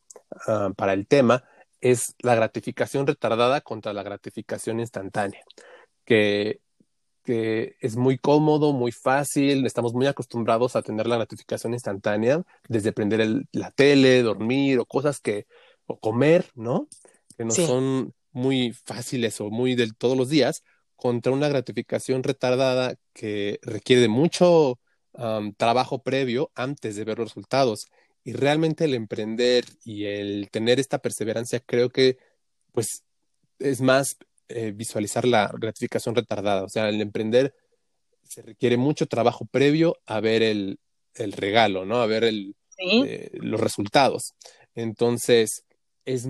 ah, 0.48 0.72
para 0.76 0.94
el 0.94 1.08
tema, 1.08 1.44
es 1.80 2.16
la 2.20 2.36
gratificación 2.36 3.08
retardada 3.08 3.62
contra 3.62 3.94
la 3.94 4.04
gratificación 4.04 4.80
instantánea, 4.80 5.44
que, 6.06 6.62
que 7.24 7.76
es 7.80 7.96
muy 7.96 8.18
cómodo, 8.18 8.74
muy 8.74 8.92
fácil, 8.92 9.66
estamos 9.66 9.94
muy 9.94 10.08
acostumbrados 10.08 10.76
a 10.76 10.82
tener 10.82 11.08
la 11.08 11.18
gratificación 11.18 11.74
instantánea, 11.74 12.44
desde 12.68 12.94
prender 12.94 13.46
la 13.52 13.72
tele, 13.72 14.22
dormir 14.22 14.80
o 14.80 14.86
cosas 14.86 15.20
que, 15.20 15.48
o 15.88 16.00
comer, 16.00 16.46
¿no? 16.56 16.88
Que 17.36 17.46
no 17.46 17.52
son 17.52 18.14
muy 18.32 18.74
fáciles 18.74 19.42
o 19.42 19.50
muy 19.50 19.76
de 19.76 19.92
todos 19.98 20.18
los 20.18 20.30
días, 20.30 20.64
contra 20.96 21.32
una 21.32 21.50
gratificación 21.50 22.22
retardada 22.22 22.96
que 23.14 23.60
requiere 23.64 24.04
de 24.04 24.08
mucho 24.08 24.80
trabajo 25.58 26.04
previo 26.04 26.52
antes 26.56 26.96
de 26.96 27.04
ver 27.04 27.18
los 27.18 27.30
resultados. 27.30 27.88
Y 28.24 28.34
realmente 28.34 28.86
el 28.86 28.94
emprender 28.94 29.66
y 29.84 30.06
el 30.06 30.50
tener 30.52 30.80
esta 30.80 31.00
perseverancia 31.00 31.60
creo 31.60 31.90
que 31.90 32.18
pues 32.72 33.04
es 33.60 33.82
más 33.82 34.18
eh, 34.48 34.72
visualizar 34.76 35.26
la 35.26 35.52
gratificación 35.58 36.16
retardada. 36.16 36.64
O 36.64 36.70
sea, 36.70 36.90
el 36.90 37.02
emprender 37.02 37.54
se 38.24 38.42
requiere 38.42 38.78
mucho 38.78 39.08
trabajo 39.08 39.46
previo 39.46 39.98
a 40.06 40.20
ver 40.20 40.44
el, 40.44 40.80
el 41.16 41.32
regalo, 41.34 41.86
¿no? 41.86 42.02
A 42.02 42.06
ver 42.06 42.24
el, 42.24 42.56
eh, 42.78 43.30
los 43.34 43.60
resultados. 43.60 44.34
Entonces, 44.76 45.64
es 46.06 46.28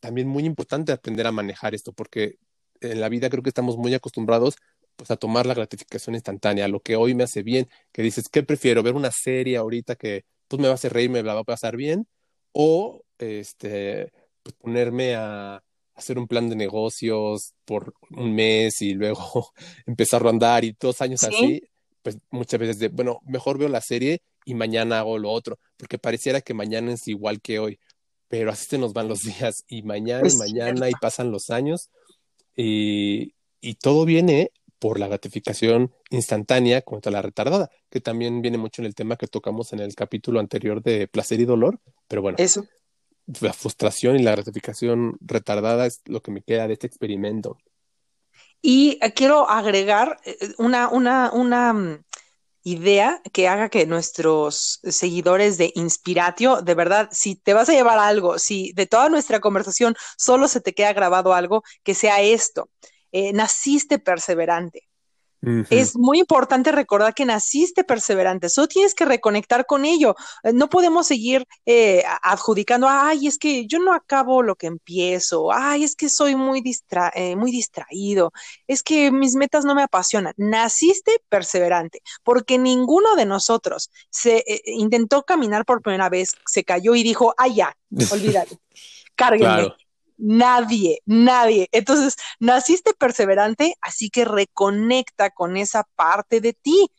también 0.00 0.28
muy 0.28 0.44
importante 0.44 0.92
aprender 0.92 1.26
a 1.26 1.32
manejar 1.32 1.74
esto 1.74 1.92
porque 1.92 2.36
en 2.80 3.00
la 3.00 3.08
vida 3.08 3.30
creo 3.30 3.42
que 3.42 3.48
estamos 3.48 3.76
muy 3.76 3.94
acostumbrados 3.94 4.56
pues 4.96 5.10
a 5.10 5.16
tomar 5.16 5.46
la 5.46 5.54
gratificación 5.54 6.14
instantánea, 6.14 6.68
lo 6.68 6.80
que 6.80 6.96
hoy 6.96 7.14
me 7.14 7.24
hace 7.24 7.42
bien, 7.42 7.68
que 7.92 8.02
dices, 8.02 8.28
¿qué 8.30 8.42
prefiero? 8.42 8.82
¿Ver 8.82 8.94
una 8.94 9.10
serie 9.10 9.56
ahorita 9.56 9.96
que 9.96 10.24
pues 10.54 10.62
me 10.62 10.68
va 10.68 10.72
a 10.72 10.74
hacer 10.74 10.92
reír, 10.92 11.10
me 11.10 11.22
la 11.22 11.34
va 11.34 11.40
a 11.40 11.44
pasar 11.44 11.76
bien, 11.76 12.06
o 12.52 13.02
este, 13.18 14.12
pues 14.42 14.54
ponerme 14.54 15.16
a 15.16 15.62
hacer 15.94 16.16
un 16.16 16.28
plan 16.28 16.48
de 16.48 16.54
negocios 16.54 17.54
por 17.64 17.92
un 18.10 18.34
mes 18.34 18.80
y 18.82 18.94
luego 18.94 19.52
empezar 19.86 20.24
a 20.24 20.30
andar 20.30 20.64
y 20.64 20.76
dos 20.78 21.00
años 21.00 21.24
así, 21.24 21.62
pues 22.02 22.18
muchas 22.30 22.60
veces 22.60 22.78
de, 22.78 22.88
bueno, 22.88 23.20
mejor 23.24 23.58
veo 23.58 23.68
la 23.68 23.80
serie 23.80 24.22
y 24.44 24.54
mañana 24.54 25.00
hago 25.00 25.18
lo 25.18 25.30
otro, 25.30 25.58
porque 25.76 25.98
pareciera 25.98 26.40
que 26.40 26.54
mañana 26.54 26.92
es 26.92 27.08
igual 27.08 27.40
que 27.40 27.58
hoy, 27.58 27.80
pero 28.28 28.52
así 28.52 28.66
se 28.66 28.78
nos 28.78 28.92
van 28.92 29.08
los 29.08 29.22
días 29.22 29.64
y 29.66 29.82
mañana 29.82 30.28
y 30.28 30.36
mañana 30.36 30.88
y 30.88 30.92
pasan 31.00 31.32
los 31.32 31.50
años 31.50 31.90
y, 32.56 33.34
y 33.60 33.74
todo 33.74 34.04
viene 34.04 34.52
por 34.84 35.00
la 35.00 35.08
gratificación 35.08 35.94
instantánea 36.10 36.82
contra 36.82 37.10
la 37.10 37.22
retardada, 37.22 37.70
que 37.88 38.02
también 38.02 38.42
viene 38.42 38.58
mucho 38.58 38.82
en 38.82 38.86
el 38.86 38.94
tema 38.94 39.16
que 39.16 39.26
tocamos 39.26 39.72
en 39.72 39.80
el 39.80 39.94
capítulo 39.94 40.40
anterior 40.40 40.82
de 40.82 41.08
placer 41.08 41.40
y 41.40 41.46
dolor, 41.46 41.80
pero 42.06 42.20
bueno. 42.20 42.36
Eso. 42.38 42.66
La 43.40 43.54
frustración 43.54 44.16
y 44.16 44.22
la 44.22 44.32
gratificación 44.32 45.16
retardada 45.22 45.86
es 45.86 46.02
lo 46.04 46.20
que 46.20 46.32
me 46.32 46.42
queda 46.42 46.68
de 46.68 46.74
este 46.74 46.86
experimento. 46.86 47.56
Y 48.60 48.98
eh, 49.00 49.14
quiero 49.14 49.48
agregar 49.48 50.18
eh, 50.26 50.36
una, 50.58 50.90
una, 50.90 51.32
una 51.32 51.72
mm, 51.72 52.04
idea 52.64 53.22
que 53.32 53.48
haga 53.48 53.70
que 53.70 53.86
nuestros 53.86 54.80
seguidores 54.82 55.56
de 55.56 55.72
Inspiratio, 55.76 56.60
de 56.60 56.74
verdad, 56.74 57.08
si 57.10 57.36
te 57.36 57.54
vas 57.54 57.70
a 57.70 57.72
llevar 57.72 57.98
algo, 57.98 58.38
si 58.38 58.74
de 58.74 58.86
toda 58.86 59.08
nuestra 59.08 59.40
conversación 59.40 59.96
solo 60.18 60.46
se 60.46 60.60
te 60.60 60.74
queda 60.74 60.92
grabado 60.92 61.32
algo, 61.32 61.62
que 61.82 61.94
sea 61.94 62.20
esto. 62.20 62.68
Eh, 63.16 63.32
naciste 63.32 64.00
perseverante. 64.00 64.88
Es 65.70 65.94
muy 65.94 66.18
importante 66.18 66.72
recordar 66.72 67.14
que 67.14 67.24
naciste 67.26 67.84
perseverante, 67.84 68.48
solo 68.48 68.66
tienes 68.66 68.94
que 68.94 69.04
reconectar 69.04 69.66
con 69.66 69.84
ello. 69.84 70.16
Eh, 70.42 70.52
no 70.52 70.68
podemos 70.68 71.06
seguir 71.06 71.46
eh, 71.64 72.02
adjudicando, 72.22 72.88
ay, 72.90 73.28
es 73.28 73.38
que 73.38 73.66
yo 73.68 73.78
no 73.78 73.92
acabo 73.92 74.42
lo 74.42 74.56
que 74.56 74.66
empiezo, 74.66 75.52
ay, 75.52 75.84
es 75.84 75.94
que 75.94 76.08
soy 76.08 76.34
muy, 76.34 76.60
muy 77.36 77.50
distraído, 77.52 78.32
es 78.66 78.82
que 78.82 79.12
mis 79.12 79.36
metas 79.36 79.64
no 79.64 79.76
me 79.76 79.82
apasionan. 79.82 80.34
Naciste 80.36 81.20
perseverante, 81.28 82.00
porque 82.24 82.58
ninguno 82.58 83.14
de 83.14 83.26
nosotros 83.26 83.90
se 84.10 84.42
intentó 84.64 85.22
caminar 85.22 85.64
por 85.64 85.82
primera 85.82 86.08
vez, 86.08 86.34
se 86.46 86.64
cayó 86.64 86.96
y 86.96 87.04
dijo, 87.04 87.32
ay, 87.36 87.56
ya, 87.56 87.76
olvídate, 88.10 88.58
cárguenme. 89.14 89.72
Nadie, 90.16 91.00
nadie. 91.06 91.68
Entonces, 91.72 92.16
naciste 92.38 92.94
perseverante, 92.94 93.74
así 93.80 94.10
que 94.10 94.24
reconecta 94.24 95.30
con 95.30 95.56
esa 95.56 95.84
parte 95.96 96.40
de 96.40 96.52
ti, 96.52 96.90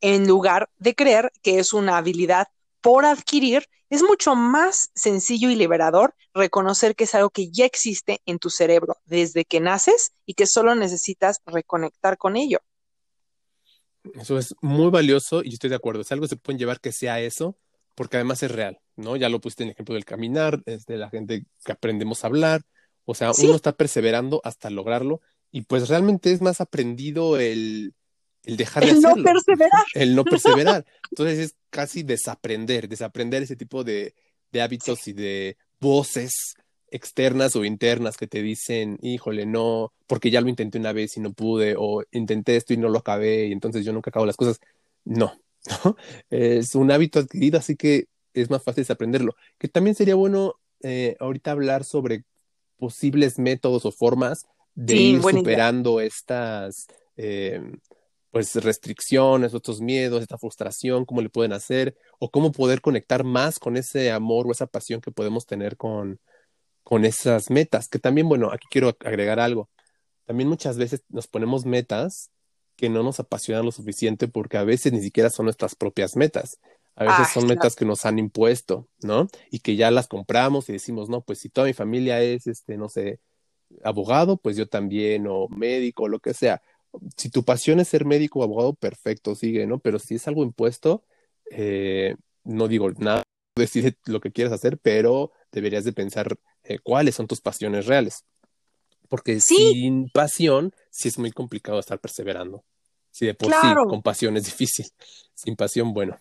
en 0.00 0.26
lugar 0.26 0.68
de 0.76 0.94
creer 0.94 1.32
que 1.42 1.58
es 1.58 1.72
una 1.72 1.96
habilidad 1.96 2.48
por 2.80 3.06
adquirir, 3.06 3.66
es 3.88 4.02
mucho 4.02 4.34
más 4.34 4.90
sencillo 4.94 5.50
y 5.50 5.56
liberador 5.56 6.14
reconocer 6.34 6.96
que 6.96 7.04
es 7.04 7.14
algo 7.14 7.30
que 7.30 7.50
ya 7.50 7.64
existe 7.64 8.20
en 8.26 8.38
tu 8.38 8.50
cerebro 8.50 8.96
desde 9.04 9.44
que 9.44 9.60
naces 9.60 10.12
y 10.26 10.34
que 10.34 10.46
solo 10.46 10.74
necesitas 10.74 11.40
reconectar 11.46 12.18
con 12.18 12.36
ello. 12.36 12.58
Eso 14.14 14.36
es 14.38 14.54
muy 14.60 14.90
valioso 14.90 15.42
y 15.42 15.54
estoy 15.54 15.70
de 15.70 15.76
acuerdo. 15.76 16.02
Es 16.02 16.12
algo 16.12 16.24
que 16.24 16.30
se 16.30 16.36
pueden 16.36 16.58
llevar 16.58 16.80
que 16.80 16.92
sea 16.92 17.20
eso, 17.20 17.56
porque 17.94 18.16
además 18.16 18.42
es 18.42 18.50
real, 18.50 18.78
¿no? 18.96 19.16
Ya 19.16 19.28
lo 19.28 19.40
pusiste 19.40 19.64
en 19.64 19.68
el 19.68 19.72
ejemplo 19.72 19.94
del 19.94 20.04
caminar, 20.04 20.62
es 20.66 20.86
de 20.86 20.96
la 20.96 21.10
gente 21.10 21.46
que 21.64 21.72
aprendemos 21.72 22.24
a 22.24 22.28
hablar, 22.28 22.62
o 23.04 23.14
sea, 23.14 23.32
uno 23.38 23.54
está 23.54 23.72
perseverando 23.72 24.40
hasta 24.44 24.70
lograrlo 24.70 25.20
y 25.50 25.62
pues 25.62 25.88
realmente 25.88 26.32
es 26.32 26.40
más 26.40 26.60
aprendido 26.60 27.38
el, 27.38 27.94
el 28.44 28.56
dejar 28.56 28.84
de 28.84 28.90
el 28.90 29.00
no 29.00 29.14
perseverar. 29.14 29.84
El 29.94 30.14
no 30.16 30.24
perseverar. 30.24 30.84
Entonces 31.10 31.38
es 31.38 31.54
casi 31.70 32.02
desaprender, 32.02 32.88
desaprender 32.88 33.42
ese 33.42 33.56
tipo 33.56 33.84
de, 33.84 34.14
de 34.52 34.62
hábitos 34.62 35.06
y 35.06 35.12
de 35.12 35.56
voces 35.80 36.54
externas 36.90 37.56
o 37.56 37.64
internas 37.64 38.16
que 38.16 38.26
te 38.26 38.40
dicen, 38.40 38.98
híjole, 39.02 39.46
no, 39.46 39.92
porque 40.06 40.30
ya 40.30 40.40
lo 40.40 40.48
intenté 40.48 40.78
una 40.78 40.92
vez 40.92 41.16
y 41.16 41.20
no 41.20 41.32
pude, 41.32 41.74
o 41.76 42.04
intenté 42.12 42.56
esto 42.56 42.72
y 42.72 42.76
no 42.76 42.88
lo 42.88 43.00
acabé, 43.00 43.46
y 43.46 43.52
entonces 43.52 43.84
yo 43.84 43.92
nunca 43.92 44.10
acabo 44.10 44.26
las 44.26 44.36
cosas. 44.36 44.60
No, 45.04 45.40
¿no? 45.84 45.96
Es 46.30 46.74
un 46.74 46.90
hábito 46.92 47.18
adquirido, 47.18 47.58
así 47.58 47.76
que 47.76 48.06
es 48.34 48.50
más 48.50 48.62
fácil 48.62 48.84
aprenderlo. 48.88 49.34
Que 49.58 49.68
también 49.68 49.94
sería 49.94 50.14
bueno 50.14 50.56
eh, 50.82 51.16
ahorita 51.20 51.52
hablar 51.52 51.84
sobre 51.84 52.24
posibles 52.76 53.38
métodos 53.38 53.86
o 53.86 53.92
formas 53.92 54.46
de 54.74 54.96
ir 54.96 55.22
superando 55.22 56.00
estas 56.00 56.86
eh, 57.16 57.60
pues 58.30 58.54
restricciones, 58.56 59.54
estos 59.54 59.80
miedos, 59.80 60.20
esta 60.20 60.38
frustración, 60.38 61.04
cómo 61.04 61.22
le 61.22 61.30
pueden 61.30 61.52
hacer, 61.52 61.96
o 62.18 62.30
cómo 62.30 62.50
poder 62.50 62.80
conectar 62.80 63.22
más 63.22 63.60
con 63.60 63.76
ese 63.76 64.10
amor 64.10 64.46
o 64.46 64.52
esa 64.52 64.66
pasión 64.66 65.00
que 65.00 65.12
podemos 65.12 65.46
tener 65.46 65.76
con, 65.76 66.18
con 66.82 67.04
esas 67.04 67.48
metas. 67.50 67.88
Que 67.88 68.00
también, 68.00 68.28
bueno, 68.28 68.50
aquí 68.52 68.66
quiero 68.68 68.96
agregar 69.04 69.38
algo. 69.38 69.70
También 70.24 70.48
muchas 70.48 70.76
veces 70.78 71.04
nos 71.08 71.28
ponemos 71.28 71.64
metas 71.64 72.30
que 72.76 72.88
no 72.88 73.02
nos 73.02 73.20
apasionan 73.20 73.64
lo 73.64 73.72
suficiente 73.72 74.26
porque 74.26 74.56
a 74.56 74.64
veces 74.64 74.92
ni 74.92 75.00
siquiera 75.00 75.30
son 75.30 75.46
nuestras 75.46 75.76
propias 75.76 76.16
metas. 76.16 76.58
A 76.96 77.04
veces 77.04 77.32
son 77.32 77.46
metas 77.46 77.74
que 77.74 77.84
nos 77.84 78.06
han 78.06 78.18
impuesto, 78.18 78.88
¿no? 79.02 79.28
Y 79.50 79.58
que 79.60 79.74
ya 79.74 79.90
las 79.90 80.06
compramos 80.06 80.68
y 80.68 80.72
decimos, 80.72 81.08
no, 81.08 81.22
pues 81.22 81.40
si 81.40 81.48
toda 81.48 81.66
mi 81.66 81.72
familia 81.72 82.22
es, 82.22 82.46
este, 82.46 82.76
no 82.76 82.88
sé, 82.88 83.20
abogado, 83.82 84.36
pues 84.36 84.56
yo 84.56 84.68
también, 84.68 85.26
o 85.28 85.48
médico, 85.48 86.04
o 86.04 86.08
lo 86.08 86.20
que 86.20 86.34
sea. 86.34 86.62
Si 87.16 87.30
tu 87.30 87.44
pasión 87.44 87.80
es 87.80 87.88
ser 87.88 88.04
médico 88.04 88.38
o 88.38 88.44
abogado, 88.44 88.74
perfecto, 88.74 89.34
sigue, 89.34 89.66
¿no? 89.66 89.80
Pero 89.80 89.98
si 89.98 90.14
es 90.14 90.28
algo 90.28 90.44
impuesto, 90.44 91.04
eh, 91.50 92.14
no 92.44 92.68
digo 92.68 92.90
nada, 92.92 93.24
decide 93.56 93.96
lo 94.06 94.20
que 94.20 94.30
quieras 94.30 94.52
hacer, 94.52 94.78
pero 94.78 95.32
deberías 95.50 95.84
de 95.84 95.92
pensar 95.92 96.36
eh, 96.62 96.78
cuáles 96.78 97.16
son 97.16 97.26
tus 97.26 97.40
pasiones 97.40 97.86
reales. 97.86 98.24
Porque 99.08 99.40
sin 99.40 100.08
pasión, 100.10 100.72
sí 100.90 101.08
es 101.08 101.18
muy 101.18 101.30
complicado 101.30 101.78
estar 101.78 101.98
perseverando. 101.98 102.64
Si 103.10 103.26
de 103.26 103.34
por 103.34 103.52
sí 103.52 103.68
con 103.88 104.02
pasión 104.02 104.36
es 104.36 104.44
difícil, 104.44 104.86
sin 105.34 105.56
pasión, 105.56 105.92
bueno. 105.92 106.18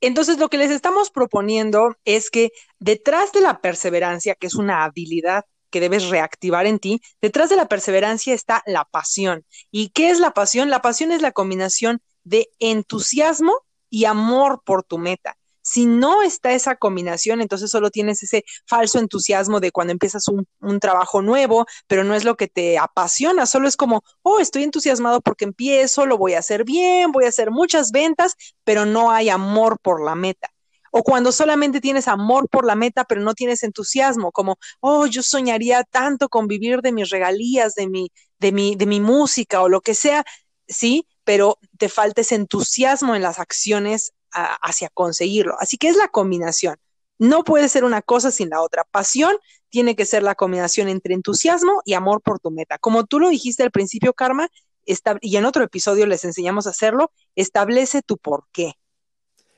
Entonces, 0.00 0.38
lo 0.38 0.48
que 0.48 0.58
les 0.58 0.70
estamos 0.70 1.10
proponiendo 1.10 1.96
es 2.04 2.30
que 2.30 2.50
detrás 2.78 3.32
de 3.32 3.40
la 3.40 3.60
perseverancia, 3.60 4.34
que 4.34 4.46
es 4.46 4.54
una 4.54 4.84
habilidad 4.84 5.44
que 5.70 5.80
debes 5.80 6.08
reactivar 6.08 6.66
en 6.66 6.78
ti, 6.78 7.00
detrás 7.20 7.50
de 7.50 7.56
la 7.56 7.68
perseverancia 7.68 8.34
está 8.34 8.62
la 8.66 8.84
pasión. 8.84 9.44
¿Y 9.70 9.90
qué 9.90 10.10
es 10.10 10.20
la 10.20 10.32
pasión? 10.32 10.70
La 10.70 10.82
pasión 10.82 11.12
es 11.12 11.22
la 11.22 11.32
combinación 11.32 12.00
de 12.24 12.48
entusiasmo 12.58 13.54
y 13.90 14.04
amor 14.04 14.62
por 14.64 14.82
tu 14.82 14.98
meta. 14.98 15.37
Si 15.70 15.84
no 15.84 16.22
está 16.22 16.52
esa 16.52 16.76
combinación, 16.76 17.42
entonces 17.42 17.70
solo 17.70 17.90
tienes 17.90 18.22
ese 18.22 18.42
falso 18.66 18.98
entusiasmo 18.98 19.60
de 19.60 19.70
cuando 19.70 19.92
empiezas 19.92 20.26
un, 20.28 20.46
trabajo 20.80 21.20
nuevo, 21.20 21.66
pero 21.86 22.04
no 22.04 22.14
es 22.14 22.24
lo 22.24 22.36
que 22.38 22.48
te 22.48 22.78
apasiona, 22.78 23.44
solo 23.44 23.68
es 23.68 23.76
como, 23.76 24.02
oh, 24.22 24.40
estoy 24.40 24.62
entusiasmado 24.62 25.20
porque 25.20 25.44
empiezo, 25.44 26.06
lo 26.06 26.16
voy 26.16 26.32
a 26.32 26.38
hacer 26.38 26.64
bien, 26.64 27.12
voy 27.12 27.26
a 27.26 27.28
hacer 27.28 27.50
muchas 27.50 27.90
ventas, 27.92 28.34
pero 28.64 28.86
no 28.86 29.10
hay 29.10 29.28
amor 29.28 29.78
por 29.82 30.02
la 30.02 30.14
meta. 30.14 30.48
O 30.90 31.02
cuando 31.02 31.32
solamente 31.32 31.82
tienes 31.82 32.08
amor 32.08 32.48
por 32.48 32.64
la 32.64 32.74
meta, 32.74 33.04
pero 33.04 33.20
no 33.20 33.34
tienes 33.34 33.62
entusiasmo, 33.62 34.32
como, 34.32 34.56
oh, 34.80 35.04
yo 35.06 35.22
soñaría 35.22 35.84
tanto 35.84 36.30
con 36.30 36.48
vivir 36.48 36.80
de 36.80 36.92
mis 36.92 37.10
regalías, 37.10 37.74
de 37.74 37.88
mi, 37.88 38.10
de 38.38 38.52
mi, 38.52 38.74
de 38.74 38.86
mi 38.86 39.00
música 39.00 39.60
o 39.60 39.68
lo 39.68 39.82
que 39.82 39.94
sea, 39.94 40.24
sí, 40.66 41.06
pero 41.24 41.58
te 41.76 41.90
falta 41.90 42.22
ese 42.22 42.36
entusiasmo 42.36 43.14
en 43.14 43.20
las 43.20 43.38
acciones 43.38 44.14
hacia 44.32 44.88
conseguirlo. 44.90 45.56
Así 45.58 45.76
que 45.76 45.88
es 45.88 45.96
la 45.96 46.08
combinación. 46.08 46.76
No 47.18 47.44
puede 47.44 47.68
ser 47.68 47.84
una 47.84 48.02
cosa 48.02 48.30
sin 48.30 48.50
la 48.50 48.62
otra. 48.62 48.84
Pasión 48.84 49.36
tiene 49.70 49.96
que 49.96 50.04
ser 50.04 50.22
la 50.22 50.34
combinación 50.34 50.88
entre 50.88 51.14
entusiasmo 51.14 51.82
y 51.84 51.94
amor 51.94 52.22
por 52.22 52.38
tu 52.38 52.50
meta. 52.50 52.78
Como 52.78 53.04
tú 53.06 53.18
lo 53.18 53.28
dijiste 53.28 53.62
al 53.62 53.70
principio, 53.70 54.12
Karma, 54.14 54.48
y 55.20 55.36
en 55.36 55.44
otro 55.44 55.64
episodio 55.64 56.06
les 56.06 56.24
enseñamos 56.24 56.66
a 56.66 56.70
hacerlo, 56.70 57.10
establece 57.34 58.02
tu 58.02 58.16
por 58.16 58.44
qué. 58.52 58.74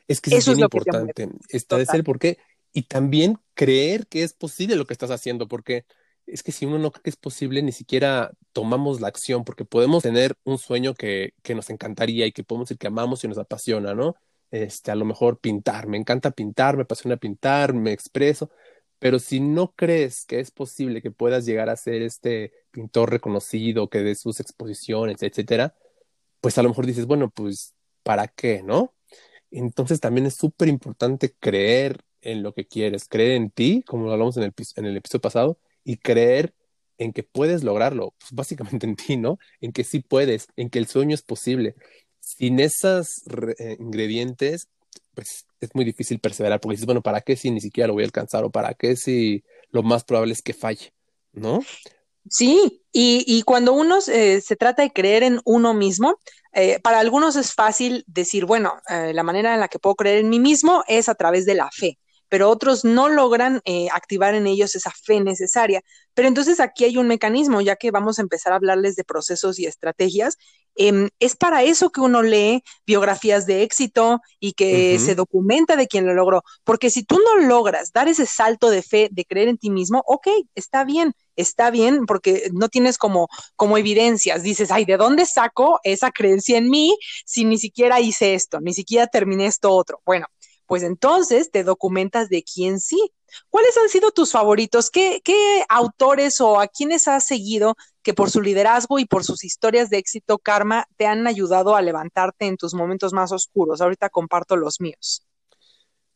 Es 0.09 0.20
que 0.20 0.35
Eso 0.35 0.52
es, 0.52 0.59
importante, 0.59 1.28
establecer 1.50 1.96
el 1.96 2.04
por 2.04 2.18
qué 2.18 2.38
y 2.72 2.83
también 2.83 3.38
creer 3.54 4.06
que 4.09 4.24
es 4.24 4.33
posible 4.33 4.74
lo 4.74 4.87
que 4.87 4.94
estás 4.94 5.11
haciendo, 5.11 5.46
porque 5.46 5.85
es 6.26 6.42
que 6.42 6.52
si 6.52 6.66
uno 6.66 6.78
no 6.78 6.90
cree 6.90 7.02
que 7.02 7.11
es 7.11 7.16
posible, 7.16 7.62
ni 7.62 7.72
siquiera 7.72 8.33
tomamos 8.52 9.00
la 9.00 9.09
acción, 9.09 9.44
porque 9.44 9.64
podemos 9.64 10.02
tener 10.02 10.37
un 10.44 10.59
sueño 10.59 10.94
que, 10.94 11.35
que 11.42 11.54
nos 11.54 11.70
encantaría 11.70 12.26
y 12.26 12.33
que 12.33 12.42
podemos 12.42 12.68
decir 12.68 12.78
que 12.78 12.88
amamos 12.88 13.22
y 13.22 13.28
nos 13.28 13.38
apasiona, 13.38 13.94
¿no? 13.94 14.16
Este, 14.50 14.90
a 14.90 14.94
lo 14.94 15.04
mejor 15.04 15.40
pintar, 15.40 15.86
me 15.86 15.96
encanta 15.96 16.30
pintar, 16.32 16.76
me 16.76 16.82
apasiona 16.82 17.16
pintar, 17.16 17.74
me 17.74 17.92
expreso, 17.92 18.50
pero 18.98 19.18
si 19.18 19.40
no 19.40 19.72
crees 19.74 20.26
que 20.26 20.40
es 20.40 20.50
posible 20.50 21.02
que 21.02 21.10
puedas 21.10 21.46
llegar 21.46 21.70
a 21.70 21.76
ser 21.76 22.02
este 22.02 22.52
pintor 22.70 23.10
reconocido, 23.10 23.88
que 23.88 24.02
dé 24.02 24.14
sus 24.14 24.40
exposiciones, 24.40 25.22
etcétera, 25.22 25.74
pues 26.40 26.58
a 26.58 26.62
lo 26.62 26.70
mejor 26.70 26.86
dices, 26.86 27.06
bueno, 27.06 27.30
pues, 27.30 27.74
¿para 28.02 28.28
qué, 28.28 28.62
no? 28.62 28.94
Entonces 29.50 30.00
también 30.00 30.26
es 30.26 30.34
súper 30.34 30.68
importante 30.68 31.34
creer 31.38 32.00
en 32.22 32.42
lo 32.42 32.54
que 32.54 32.66
quieres, 32.66 33.08
creer 33.08 33.32
en 33.32 33.50
ti, 33.50 33.82
como 33.86 34.06
lo 34.06 34.12
hablamos 34.12 34.36
en 34.36 34.44
el, 34.44 34.54
en 34.76 34.86
el 34.86 34.96
episodio 34.96 35.22
pasado, 35.22 35.58
y 35.84 35.96
creer 35.98 36.54
en 36.98 37.12
que 37.12 37.22
puedes 37.22 37.64
lograrlo, 37.64 38.14
pues 38.18 38.32
básicamente 38.32 38.86
en 38.86 38.96
ti, 38.96 39.16
¿no? 39.16 39.38
En 39.60 39.72
que 39.72 39.84
sí 39.84 40.00
puedes, 40.00 40.48
en 40.56 40.70
que 40.70 40.78
el 40.78 40.86
sueño 40.86 41.14
es 41.14 41.22
posible 41.22 41.74
sin 42.20 42.61
esos 42.61 43.22
eh, 43.59 43.76
ingredientes, 43.78 44.68
pues 45.14 45.46
es 45.61 45.74
muy 45.74 45.85
difícil 45.85 46.18
perseverar, 46.20 46.61
porque 46.61 46.74
dices, 46.74 46.87
bueno, 46.87 47.02
¿para 47.02 47.20
qué 47.20 47.37
si 47.37 47.50
ni 47.50 47.61
siquiera 47.61 47.88
lo 47.88 47.94
voy 47.94 48.04
a 48.04 48.06
alcanzar? 48.06 48.44
¿O 48.44 48.50
para 48.50 48.74
qué 48.74 48.96
si 48.96 49.44
lo 49.70 49.83
más 49.83 50.04
probable 50.04 50.33
es 50.33 50.42
que 50.42 50.54
falle? 50.54 50.92
¿No? 51.33 51.61
Sí, 52.28 52.83
y, 52.92 53.42
cuando 53.42 53.72
uno 53.72 54.00
se 54.00 54.56
trata 54.59 54.83
de 54.83 54.92
creer 54.92 55.22
en 55.22 55.40
uno 55.44 55.74
mismo, 55.74 56.16
eh, 56.52 56.80
para 56.80 56.98
algunos 56.98 57.37
es 57.37 57.54
fácil 57.54 58.04
decir, 58.06 58.44
bueno, 58.44 58.74
eh, 58.88 59.12
la 59.14 59.22
manera 59.22 59.54
en 59.54 59.61
la 59.61 59.68
que 59.68 59.78
puedo 59.78 59.94
creer 59.94 60.18
en 60.18 60.28
mí 60.28 60.38
mismo 60.38 60.85
es 60.88 61.09
a 61.09 61.14
través 61.14 61.46
de 61.46 61.54
la 61.54 61.70
fe 61.70 61.98
pero 62.30 62.48
otros 62.48 62.84
no 62.84 63.10
logran 63.10 63.60
eh, 63.66 63.88
activar 63.92 64.34
en 64.34 64.46
ellos 64.46 64.74
esa 64.74 64.92
fe 64.92 65.20
necesaria. 65.20 65.82
Pero 66.14 66.28
entonces 66.28 66.60
aquí 66.60 66.84
hay 66.84 66.96
un 66.96 67.08
mecanismo, 67.08 67.60
ya 67.60 67.76
que 67.76 67.90
vamos 67.90 68.18
a 68.18 68.22
empezar 68.22 68.52
a 68.52 68.56
hablarles 68.56 68.96
de 68.96 69.04
procesos 69.04 69.58
y 69.58 69.66
estrategias. 69.66 70.38
Em, 70.76 71.10
es 71.18 71.36
para 71.36 71.64
eso 71.64 71.90
que 71.90 72.00
uno 72.00 72.22
lee 72.22 72.62
biografías 72.86 73.44
de 73.44 73.62
éxito 73.62 74.20
y 74.38 74.52
que 74.52 74.98
se 74.98 75.14
documenta 75.14 75.76
de 75.76 75.88
quién 75.88 76.06
lo 76.06 76.14
logró, 76.14 76.42
porque 76.64 76.90
si 76.90 77.02
tú 77.02 77.18
no 77.18 77.46
logras 77.46 77.92
dar 77.92 78.08
ese 78.08 78.24
salto 78.24 78.70
de 78.70 78.82
fe, 78.82 79.08
de 79.10 79.24
creer 79.24 79.48
en 79.48 79.58
ti 79.58 79.68
mismo, 79.68 80.02
ok, 80.06 80.28
está 80.54 80.84
bien, 80.84 81.12
está 81.36 81.70
bien 81.70 82.06
porque 82.06 82.48
no 82.52 82.68
tienes 82.68 82.98
como, 82.98 83.28
como 83.56 83.78
evidencias. 83.78 84.42
Dices, 84.42 84.70
ay, 84.70 84.84
¿de 84.84 84.96
dónde 84.96 85.26
saco 85.26 85.80
esa 85.82 86.12
creencia 86.12 86.58
en 86.58 86.70
mí 86.70 86.96
si 87.26 87.44
ni 87.44 87.58
siquiera 87.58 88.00
hice 88.00 88.34
esto, 88.34 88.60
ni 88.60 88.72
siquiera 88.72 89.08
terminé 89.08 89.46
esto 89.46 89.72
otro? 89.72 90.00
Bueno, 90.06 90.28
pues 90.70 90.85
entonces 90.85 91.50
te 91.50 91.64
documentas 91.64 92.28
de 92.28 92.44
quién 92.44 92.78
sí. 92.78 93.11
¿Cuáles 93.48 93.76
han 93.76 93.88
sido 93.88 94.12
tus 94.12 94.30
favoritos? 94.30 94.88
¿Qué, 94.92 95.20
autores 95.68 96.40
o 96.40 96.61
a 96.61 96.68
quiénes 96.68 97.09
has 97.09 97.24
seguido 97.24 97.74
que 98.04 98.14
por 98.14 98.30
su 98.30 98.40
liderazgo 98.40 99.00
y 99.00 99.04
por 99.04 99.24
sus 99.24 99.42
historias 99.42 99.90
de 99.90 99.98
éxito 99.98 100.38
karma 100.38 100.87
te 100.96 101.06
han 101.06 101.26
ayudado 101.26 101.74
a 101.74 101.83
levantarte 101.83 102.46
en 102.46 102.56
tus 102.56 102.72
momentos 102.72 103.12
más 103.12 103.33
oscuros? 103.33 103.80
Ahorita 103.80 104.11
comparto 104.11 104.54
los 104.54 104.80
míos. 104.80 105.26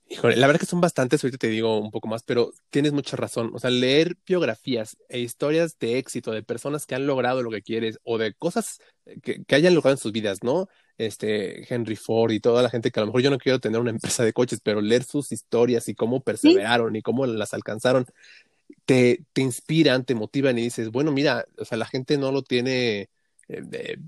Híjole, 0.09 0.37
la 0.37 0.47
verdad 0.47 0.61
que 0.61 0.67
son 0.67 0.81
bastantes, 0.81 1.25
ahorita 1.25 1.38
te 1.38 1.49
digo 1.49 1.81
un 1.81 1.90
poco 1.90 2.09
más, 2.09 2.23
pero 2.23 2.53
tienes 2.71 2.93
mucha 2.93 3.17
razón. 3.17 3.51
O 3.55 3.59
sea, 3.59 3.71
leer 3.71 4.17
biografías 4.27 4.97
e 5.09 5.19
historias 5.21 5.79
de 5.79 5.99
éxito 5.99 6.31
de 6.31 6.43
personas 6.43 6.87
que 6.87 6.95
han 6.95 7.07
logrado 7.07 7.43
lo 7.43 7.51
que 7.51 7.62
quieres 7.62 7.99
o 8.05 8.19
de 8.19 8.35
cosas 8.35 8.81
que, 9.23 9.45
que 9.45 9.55
hayan 9.55 9.75
logrado 9.75 9.95
en 9.95 9.99
sus 9.99 10.12
vidas, 10.12 10.43
¿no? 10.43 10.69
este 10.99 11.73
Henry 11.73 11.97
Ford 11.97 12.31
y 12.33 12.40
toda 12.40 12.62
la 12.62 12.71
gente 12.71 12.90
que 12.90 13.01
a 13.01 13.03
lo 13.03 13.09
mejor 13.09 13.23
yo 13.23 13.31
no 13.31 13.38
quiero 13.38 13.59
tener 13.59 13.81
una 13.81 13.90
empresa 13.90 14.25
de 14.25 14.33
coches, 14.33 14.61
pero 14.62 14.81
leer 14.81 15.05
sus 15.05 15.33
historias 15.33 15.88
y 15.88 15.95
cómo 15.95 16.21
perseveraron 16.21 16.95
y 16.97 17.03
cómo 17.03 17.27
las 17.27 17.55
alcanzaron, 17.55 18.07
te, 18.85 19.25
te 19.33 19.43
inspiran, 19.43 20.05
te 20.05 20.14
motivan 20.14 20.59
y 20.59 20.62
dices, 20.62 20.90
bueno, 20.90 21.12
mira, 21.12 21.45
o 21.59 21.64
sea, 21.64 21.79
la 21.79 21.87
gente 21.87 22.17
no 22.19 22.33
lo 22.33 22.43
tiene 22.43 23.09
eh, 23.49 23.99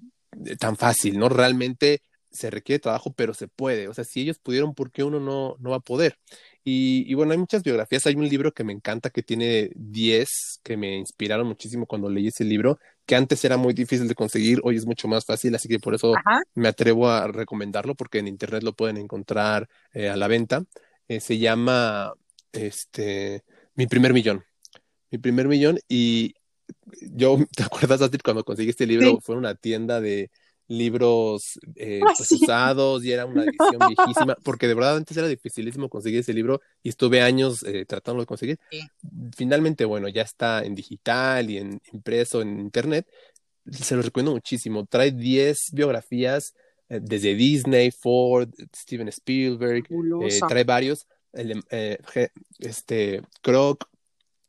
tan 0.58 0.76
fácil, 0.76 1.18
¿no? 1.18 1.28
Realmente 1.28 2.02
se 2.30 2.50
requiere 2.50 2.78
trabajo, 2.78 3.12
pero 3.14 3.34
se 3.34 3.48
puede. 3.48 3.88
O 3.88 3.94
sea, 3.94 4.04
si 4.04 4.20
ellos 4.20 4.38
pudieron, 4.38 4.74
¿por 4.74 4.90
qué 4.90 5.04
uno 5.04 5.20
no, 5.20 5.56
no 5.58 5.70
va 5.70 5.76
a 5.76 5.80
poder? 5.80 6.18
Y, 6.68 7.14
bueno, 7.14 7.30
hay 7.30 7.38
muchas 7.38 7.62
biografías. 7.62 8.06
Hay 8.06 8.16
un 8.16 8.28
libro 8.28 8.52
que 8.52 8.64
me 8.64 8.72
encanta 8.72 9.10
que 9.10 9.22
tiene 9.22 9.70
10 9.76 10.60
que 10.64 10.76
me 10.76 10.96
inspiraron 10.96 11.46
muchísimo 11.46 11.86
cuando 11.86 12.10
leí 12.10 12.26
ese 12.26 12.42
libro, 12.42 12.80
que 13.06 13.14
antes 13.14 13.44
era 13.44 13.56
muy 13.56 13.72
difícil 13.72 14.08
de 14.08 14.16
conseguir, 14.16 14.60
hoy 14.64 14.76
es 14.76 14.84
mucho 14.84 15.06
más 15.06 15.24
fácil, 15.24 15.54
así 15.54 15.68
que 15.68 15.78
por 15.78 15.94
eso 15.94 16.14
me 16.56 16.66
atrevo 16.66 17.08
a 17.08 17.28
recomendarlo 17.28 17.94
porque 17.94 18.18
en 18.18 18.26
internet 18.26 18.64
lo 18.64 18.72
pueden 18.72 18.96
encontrar 18.96 19.68
eh, 19.92 20.08
a 20.08 20.16
la 20.16 20.26
venta. 20.26 20.64
Eh, 21.06 21.20
se 21.20 21.38
llama 21.38 22.12
este 22.50 23.44
Mi 23.76 23.86
primer 23.86 24.12
millón. 24.12 24.44
Mi 25.12 25.18
primer 25.18 25.46
millón 25.46 25.78
y 25.88 26.34
yo, 27.00 27.38
¿te 27.56 27.62
acuerdas, 27.62 28.02
Astrid, 28.02 28.22
cuando 28.24 28.44
conseguí 28.44 28.70
este 28.70 28.86
libro? 28.86 29.20
Fue 29.20 29.36
una 29.36 29.54
tienda 29.54 30.00
de, 30.00 30.30
libros 30.68 31.58
eh, 31.76 32.00
Ah, 32.02 32.12
pues 32.16 32.28
sí. 32.28 32.38
usados 32.42 33.04
y 33.04 33.12
era 33.12 33.24
una 33.26 33.44
edición 33.44 33.78
viejísima, 33.88 34.36
porque 34.42 34.66
de 34.68 34.74
verdad 34.74 34.96
antes 34.96 35.16
era 35.16 35.28
dificilísimo 35.28 35.88
conseguir 35.88 36.20
ese 36.20 36.32
libro 36.34 36.60
y 36.82 36.88
estuve 36.88 37.20
años 37.22 37.62
eh, 37.64 37.84
tratando 37.86 38.20
de 38.20 38.26
conseguir. 38.26 38.58
Sí. 38.70 38.80
Finalmente, 39.36 39.84
bueno, 39.84 40.08
ya 40.08 40.22
está 40.22 40.64
en 40.64 40.74
digital 40.74 41.50
y 41.50 41.58
en 41.58 41.80
impreso 41.92 42.42
en 42.42 42.60
internet. 42.60 43.06
Se 43.70 43.96
lo 43.96 44.02
recomiendo 44.02 44.32
muchísimo. 44.32 44.86
Trae 44.86 45.10
10 45.12 45.70
biografías 45.72 46.54
eh, 46.88 47.00
desde 47.02 47.34
Disney, 47.34 47.90
Ford, 47.90 48.48
Steven 48.74 49.08
Spielberg, 49.08 49.84
eh, 50.22 50.40
trae 50.48 50.64
varios, 50.64 51.06
el, 51.32 51.62
eh, 51.70 51.98
je- 52.14 52.30
este, 52.60 53.22
Kroc. 53.42 53.88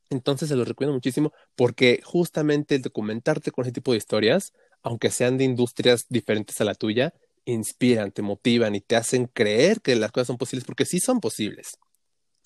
Entonces 0.10 0.48
se 0.50 0.56
los 0.56 0.68
recomiendo 0.68 0.94
muchísimo 0.94 1.34
porque 1.56 2.00
justamente 2.04 2.76
el 2.76 2.82
documentarte 2.82 3.52
con 3.52 3.66
ese 3.66 3.74
tipo 3.74 3.92
de 3.92 3.98
historias, 3.98 4.54
aunque 4.84 5.12
sean 5.12 5.38
de 5.38 5.44
industrias 5.46 6.06
diferentes 6.10 6.60
a 6.62 6.66
la 6.66 6.76
tuya, 6.76 7.14
inspiran, 7.46 8.12
te 8.12 8.22
motivan 8.22 8.76
y 8.76 8.82
te 8.82 8.96
hacen 8.96 9.28
creer 9.28 9.82
que 9.82 9.96
las 9.96 10.12
cosas 10.12 10.28
son 10.28 10.38
posibles 10.38 10.66
porque 10.66 10.86
sí 10.86 11.00
son 11.00 11.20
posibles. 11.20 11.78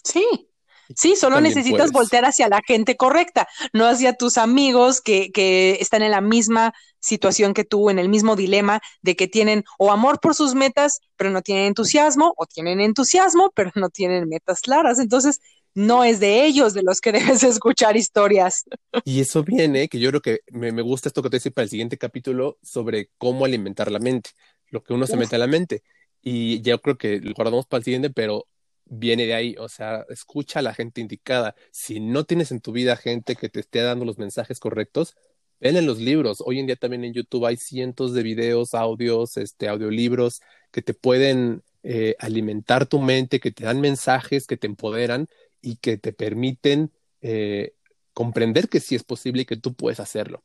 Sí, 0.04 0.50
sí, 0.96 1.15
solo 1.15 1.39
También 1.39 1.41
necesitas 1.41 1.91
puedes. 1.91 1.91
voltear 1.91 2.26
hacia 2.26 2.50
la 2.50 2.62
gente 2.65 2.98
correcta, 2.98 3.48
no 3.74 3.86
hacia 3.88 4.13
tus 4.13 4.38
amigos 4.38 5.02
que, 5.02 5.32
que 5.32 5.78
están 5.80 6.02
en 6.02 6.12
la 6.12 6.22
misma 6.22 6.74
situación 7.00 7.54
que 7.54 7.63
tú, 7.63 7.89
en 7.89 8.00
el 8.00 8.10
mismo 8.10 8.36
dilema 8.36 8.82
de 9.02 9.15
que 9.15 9.28
tienen 9.28 9.63
o 9.78 9.91
amor 9.91 10.20
por 10.20 10.36
sus 10.36 10.56
metas, 10.56 11.00
pero 11.17 11.30
no 11.32 11.41
tienen 11.41 11.65
entusiasmo, 11.67 12.34
o 12.38 12.46
tienen 12.48 12.82
entusiasmo, 12.82 13.52
pero 13.56 13.72
no 13.76 13.89
tienen 13.89 14.28
metas 14.30 14.62
claras. 14.62 15.00
Entonces, 15.00 15.39
no 15.74 16.04
es 16.04 16.20
de 16.20 16.46
ellos 16.46 16.74
de 16.74 16.84
los 16.84 17.00
que 17.02 17.12
debes 17.12 17.44
escuchar 17.44 17.98
historias. 17.98 18.64
Y 19.06 19.22
eso 19.22 19.44
viene, 19.44 19.88
que 19.88 20.00
yo 20.00 20.10
creo 20.10 20.22
que 20.22 20.40
me, 20.52 20.72
me 20.72 20.82
gusta 20.82 21.10
esto 21.10 21.22
que 21.24 21.30
te 21.30 21.38
decía 21.38 21.52
para 21.52 21.64
el 21.64 21.70
siguiente 21.70 21.98
capítulo 21.98 22.58
sobre 22.62 23.10
cómo 23.18 23.46
alimentar 23.46 23.92
la 23.92 24.00
mente, 24.00 24.32
lo 24.70 24.84
que 24.84 24.94
uno 24.94 25.08
se 25.08 25.14
Uf. 25.14 25.20
mete 25.20 25.36
a 25.36 25.40
la 25.40 25.48
mente. 25.48 25.84
Y 26.22 26.62
yo 26.62 26.80
creo 26.82 26.98
que 26.98 27.20
lo 27.20 27.34
guardamos 27.34 27.66
para 27.66 27.80
el 27.80 27.86
siguiente, 27.86 28.10
pero 28.10 28.48
viene 28.86 29.26
de 29.26 29.34
ahí, 29.34 29.56
o 29.58 29.70
sea, 29.70 30.06
escucha 30.10 30.60
a 30.60 30.62
la 30.62 30.74
gente 30.74 31.02
indicada. 31.02 31.56
Si 31.72 32.00
no 32.00 32.26
tienes 32.26 32.52
en 32.52 32.62
tu 32.62 32.72
vida 32.72 32.98
gente 32.98 33.36
que 33.36 33.50
te 33.50 33.62
esté 33.62 33.80
dando 33.82 34.06
los 34.06 34.18
mensajes 34.18 34.60
correctos, 34.60 35.16
ven 35.60 35.78
en 35.78 35.86
los 35.86 36.00
libros. 36.00 36.44
Hoy 36.46 36.60
en 36.60 36.68
día 36.68 36.76
también 36.76 37.06
en 37.06 37.14
YouTube 37.14 37.46
hay 37.46 37.58
cientos 37.58 38.14
de 38.14 38.24
videos, 38.24 38.74
audios, 38.74 39.38
este, 39.38 39.70
audiolibros 39.70 40.42
que 40.72 40.82
te 40.82 40.94
pueden 40.94 41.64
eh, 41.84 42.16
alimentar 42.20 42.86
tu 42.86 43.00
mente, 43.00 43.40
que 43.40 43.52
te 43.52 43.64
dan 43.64 43.80
mensajes, 43.80 44.46
que 44.46 44.58
te 44.58 44.68
empoderan 44.68 45.28
y 45.62 45.78
que 45.78 45.97
te 45.97 46.13
permiten 46.13 46.91
eh, 47.21 47.76
comprender 48.13 48.69
que 48.69 48.80
sí 48.80 48.95
es 48.95 49.04
posible 49.04 49.43
y 49.43 49.45
que 49.45 49.58
tú 49.58 49.74
puedes 49.76 50.00
hacerlo. 50.00 50.43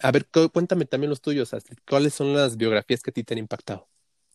A 0.00 0.10
ver, 0.12 0.26
cu- 0.30 0.50
cuéntame 0.50 0.86
también 0.86 1.10
los 1.10 1.20
tuyos. 1.20 1.50
¿Cuáles 1.88 2.14
son 2.14 2.34
las 2.34 2.56
biografías 2.56 3.02
que 3.02 3.10
a 3.10 3.14
ti 3.14 3.24
te 3.24 3.34
han 3.34 3.38
impactado? 3.38 3.88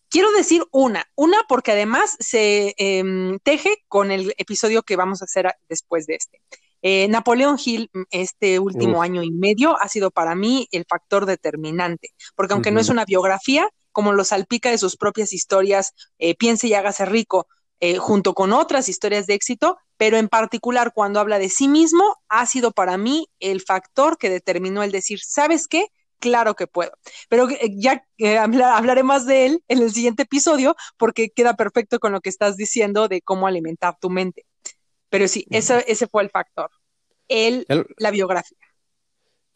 Quiero 0.10 0.32
decir 0.32 0.64
una, 0.72 1.06
una 1.16 1.38
porque 1.50 1.74
además 1.74 2.16
se 2.20 2.74
em, 2.78 3.40
teje 3.40 3.84
con 3.90 4.12
el 4.12 4.34
episodio 4.38 4.84
que 4.84 4.96
vamos 4.96 5.22
a 5.22 5.26
hacer 5.26 5.54
después 5.68 6.06
de 6.08 6.16
este. 6.16 6.42
Eh, 6.82 7.08
Napoleón 7.10 7.58
Hill, 7.64 7.90
mm, 7.94 8.04
este 8.12 8.60
último 8.60 9.00
Uf. 9.00 9.04
año 9.04 9.22
y 9.24 9.32
medio, 9.32 9.78
ha 9.82 9.90
sido 9.90 10.12
para 10.12 10.34
mí 10.36 10.68
el 10.72 10.86
factor 10.88 11.26
determinante, 11.26 12.12
porque 12.36 12.54
aunque 12.54 12.72
no 12.72 12.80
es 12.80 12.88
una 12.90 13.04
biografía, 13.06 13.68
como 13.92 14.14
lo 14.14 14.24
salpica 14.24 14.72
de 14.72 14.78
sus 14.78 14.96
propias 14.96 15.34
historias, 15.34 15.94
eh, 16.20 16.36
Piense 16.36 16.68
y 16.68 16.74
hágase 16.74 17.06
rico, 17.06 17.48
eh, 17.82 17.98
junto 17.98 18.34
con 18.34 18.54
otras 18.54 18.88
historias 18.90 19.28
de 19.28 19.34
éxito, 19.34 19.78
pero 19.98 20.18
en 20.18 20.30
particular 20.30 20.92
cuando 20.94 21.20
habla 21.20 21.40
de 21.40 21.50
sí 21.50 21.68
mismo, 21.68 22.04
ha 22.30 22.46
sido 22.46 22.72
para 22.72 22.98
mí 22.98 23.28
el 23.40 23.62
factor 23.62 24.18
que 24.18 24.30
determinó 24.30 24.84
el 24.84 24.92
decir, 24.92 25.20
¿sabes 25.22 25.68
qué? 25.68 25.88
Claro 26.20 26.56
que 26.56 26.68
puedo. 26.68 26.92
Pero 27.30 27.50
eh, 27.50 27.70
ya 27.76 28.04
eh, 28.18 28.38
habla- 28.38 28.78
hablaré 28.78 29.04
más 29.04 29.26
de 29.26 29.46
él 29.48 29.64
en 29.68 29.80
el 29.80 29.92
siguiente 29.92 30.24
episodio 30.24 30.76
porque 30.98 31.30
queda 31.30 31.56
perfecto 31.56 32.00
con 32.00 32.12
lo 32.12 32.22
que 32.22 32.30
estás 32.30 32.58
diciendo 32.58 33.08
de 33.08 33.22
cómo 33.22 33.48
alimentar 33.48 33.98
tu 34.00 34.10
mente. 34.10 34.46
Pero 35.10 35.28
sí, 35.28 35.48
ese, 35.52 35.86
ese 35.88 36.08
fue 36.08 36.24
el 36.24 36.30
factor. 36.32 36.72
El, 37.30 37.70
la 37.98 38.12
biografía. 38.12 38.58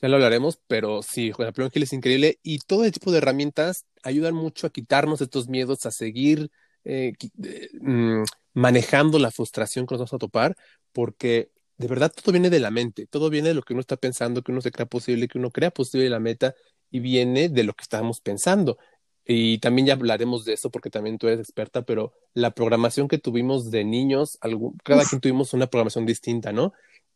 ya 0.01 0.07
lo 0.09 0.15
hablaremos, 0.15 0.59
pero 0.67 1.03
sí, 1.03 1.31
Juan 1.31 1.47
Napoleón 1.49 1.71
Gil 1.71 1.83
es 1.83 1.93
increíble 1.93 2.39
y 2.43 2.59
todo 2.59 2.85
el 2.85 2.91
tipo 2.91 3.11
de 3.11 3.19
herramientas 3.19 3.85
ayudan 4.03 4.33
mucho 4.35 4.65
a 4.67 4.71
quitarnos 4.71 5.21
estos 5.21 5.47
miedos, 5.47 5.85
a 5.85 5.91
seguir 5.91 6.49
eh, 6.83 7.13
eh, 7.43 7.69
mm, 7.79 8.23
manejando 8.53 9.19
la 9.19 9.31
frustración 9.31 9.85
que 9.85 9.93
nos 9.93 9.99
vamos 9.99 10.13
a 10.13 10.17
topar, 10.17 10.55
porque 10.91 11.51
de 11.77 11.87
verdad 11.87 12.11
todo 12.13 12.31
viene 12.31 12.49
de 12.49 12.59
la 12.59 12.71
mente, 12.71 13.07
todo 13.07 13.29
viene 13.29 13.49
de 13.49 13.53
lo 13.55 13.63
que 13.63 13.73
uno 13.73 13.81
está 13.81 13.97
pensando, 13.97 14.41
que 14.43 14.51
uno 14.51 14.61
se 14.61 14.71
crea 14.71 14.85
posible, 14.85 15.27
que 15.27 15.37
uno 15.37 15.51
crea 15.51 15.71
posible 15.71 16.09
la 16.09 16.19
meta 16.19 16.53
y 16.91 16.99
viene 16.99 17.49
de 17.49 17.63
lo 17.63 17.73
que 17.73 17.83
estábamos 17.83 18.21
pensando. 18.21 18.77
Y 19.25 19.59
también 19.59 19.87
ya 19.87 19.93
hablaremos 19.93 20.45
de 20.45 20.53
eso 20.53 20.69
porque 20.69 20.89
también 20.89 21.17
tú 21.17 21.27
eres 21.27 21.39
experta, 21.39 21.83
pero 21.83 22.13
la 22.33 22.51
programación 22.51 23.07
que 23.07 23.17
tuvimos 23.17 23.71
de 23.71 23.83
niños, 23.83 24.37
algún- 24.41 24.77
cada 24.83 25.03
Uf. 25.03 25.09
quien 25.09 25.21
tuvimos 25.21 25.53
una 25.53 25.67
programación 25.67 26.05
distinta, 26.05 26.51
¿no? 26.51 26.73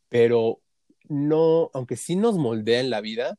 Pero 0.08 0.60
no, 1.08 1.70
aunque 1.74 1.96
sí 1.96 2.16
nos 2.16 2.36
moldea 2.38 2.80
en 2.80 2.90
la 2.90 3.00
vida, 3.00 3.38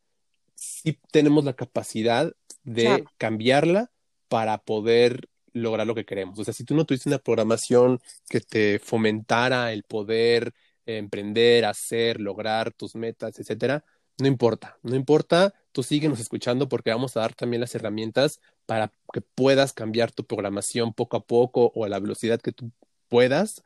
sí 0.55 0.99
tenemos 1.11 1.43
la 1.45 1.53
capacidad 1.53 2.31
de 2.63 2.83
Claro. 2.83 3.11
cambiarla 3.17 3.91
para 4.27 4.57
poder 4.59 5.27
lograr 5.61 5.87
lo 5.87 5.95
que 5.95 6.05
queremos. 6.05 6.39
O 6.39 6.43
sea, 6.43 6.53
si 6.53 6.63
tú 6.63 6.75
no 6.75 6.85
tuviste 6.85 7.09
una 7.09 7.19
programación 7.19 7.99
que 8.29 8.41
te 8.41 8.79
fomentara 8.79 9.71
el 9.73 9.83
poder 9.83 10.53
eh, 10.85 10.97
emprender, 10.97 11.65
hacer, 11.65 12.19
lograr 12.21 12.71
tus 12.73 12.95
metas, 12.95 13.39
etcétera, 13.39 13.83
no 14.19 14.27
importa, 14.27 14.77
no 14.81 14.95
importa, 14.95 15.53
tú 15.71 15.83
síguenos 15.83 16.19
escuchando 16.19 16.67
porque 16.67 16.89
vamos 16.89 17.15
a 17.15 17.21
dar 17.21 17.35
también 17.35 17.61
las 17.61 17.75
herramientas 17.75 18.39
para 18.65 18.91
que 19.13 19.21
puedas 19.21 19.73
cambiar 19.73 20.11
tu 20.11 20.25
programación 20.25 20.93
poco 20.93 21.17
a 21.17 21.25
poco 21.25 21.71
o 21.75 21.85
a 21.85 21.89
la 21.89 21.99
velocidad 21.99 22.41
que 22.41 22.51
tú 22.51 22.71
puedas, 23.09 23.63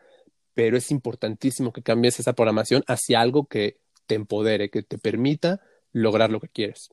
pero 0.53 0.77
es 0.77 0.91
importantísimo 0.91 1.71
que 1.71 1.83
cambies 1.83 2.19
esa 2.19 2.33
programación 2.33 2.83
hacia 2.87 3.21
algo 3.21 3.45
que 3.45 3.77
te 4.07 4.15
empodere, 4.15 4.69
que 4.69 4.83
te 4.83 4.97
permita 4.97 5.61
lograr 5.93 6.31
lo 6.31 6.39
que 6.41 6.49
quieres. 6.49 6.89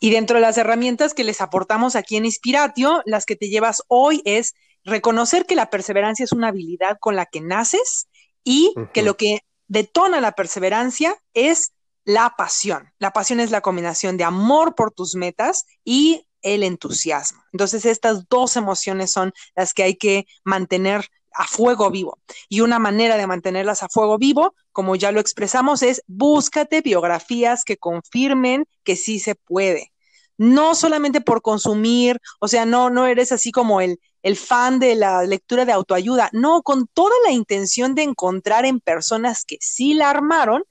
Y 0.00 0.10
dentro 0.10 0.36
de 0.36 0.40
las 0.40 0.56
herramientas 0.56 1.12
que 1.12 1.24
les 1.24 1.40
aportamos 1.40 1.94
aquí 1.94 2.16
en 2.16 2.24
Inspiratio, 2.24 3.02
las 3.04 3.26
que 3.26 3.36
te 3.36 3.50
llevas 3.50 3.82
hoy 3.86 4.22
es 4.24 4.54
reconocer 4.82 5.44
que 5.44 5.54
la 5.54 5.68
perseverancia 5.68 6.24
es 6.24 6.32
una 6.32 6.48
habilidad 6.48 6.96
con 6.98 7.16
la 7.16 7.26
que 7.26 7.42
naces 7.42 8.08
y 8.42 8.74
que 8.94 9.02
lo 9.02 9.18
que 9.18 9.40
detona 9.68 10.20
la 10.20 10.32
perseverancia 10.32 11.16
es 11.34 11.72
la 12.04 12.34
pasión. 12.36 12.90
La 12.98 13.12
pasión 13.12 13.40
es 13.40 13.50
la 13.50 13.60
combinación 13.60 14.16
de 14.16 14.24
amor 14.24 14.74
por 14.74 14.90
tus 14.90 15.14
metas 15.14 15.66
y 15.84 16.26
el 16.42 16.62
entusiasmo. 16.62 17.42
Entonces, 17.52 17.84
estas 17.84 18.26
dos 18.28 18.56
emociones 18.56 19.12
son 19.12 19.32
las 19.54 19.74
que 19.74 19.82
hay 19.82 19.96
que 19.96 20.26
mantener 20.44 21.06
a 21.34 21.46
fuego 21.46 21.90
vivo. 21.90 22.18
Y 22.48 22.60
una 22.60 22.78
manera 22.78 23.16
de 23.16 23.26
mantenerlas 23.26 23.82
a 23.82 23.88
fuego 23.88 24.18
vivo, 24.18 24.54
como 24.72 24.96
ya 24.96 25.12
lo 25.12 25.20
expresamos, 25.20 25.82
es 25.82 26.02
búscate 26.06 26.80
biografías 26.80 27.64
que 27.64 27.76
confirmen 27.76 28.66
que 28.84 28.96
sí 28.96 29.18
se 29.18 29.34
puede. 29.34 29.92
No 30.36 30.74
solamente 30.74 31.20
por 31.20 31.42
consumir, 31.42 32.18
o 32.40 32.48
sea, 32.48 32.64
no, 32.64 32.88
no 32.88 33.06
eres 33.06 33.30
así 33.30 33.52
como 33.52 33.80
el, 33.80 34.00
el 34.22 34.36
fan 34.36 34.78
de 34.78 34.94
la 34.94 35.22
lectura 35.24 35.64
de 35.64 35.72
autoayuda, 35.72 36.30
no, 36.32 36.62
con 36.62 36.86
toda 36.86 37.14
la 37.24 37.32
intención 37.32 37.94
de 37.94 38.02
encontrar 38.02 38.64
en 38.64 38.80
personas 38.80 39.44
que 39.44 39.58
sí 39.60 39.94
la 39.94 40.10
armaron 40.10 40.64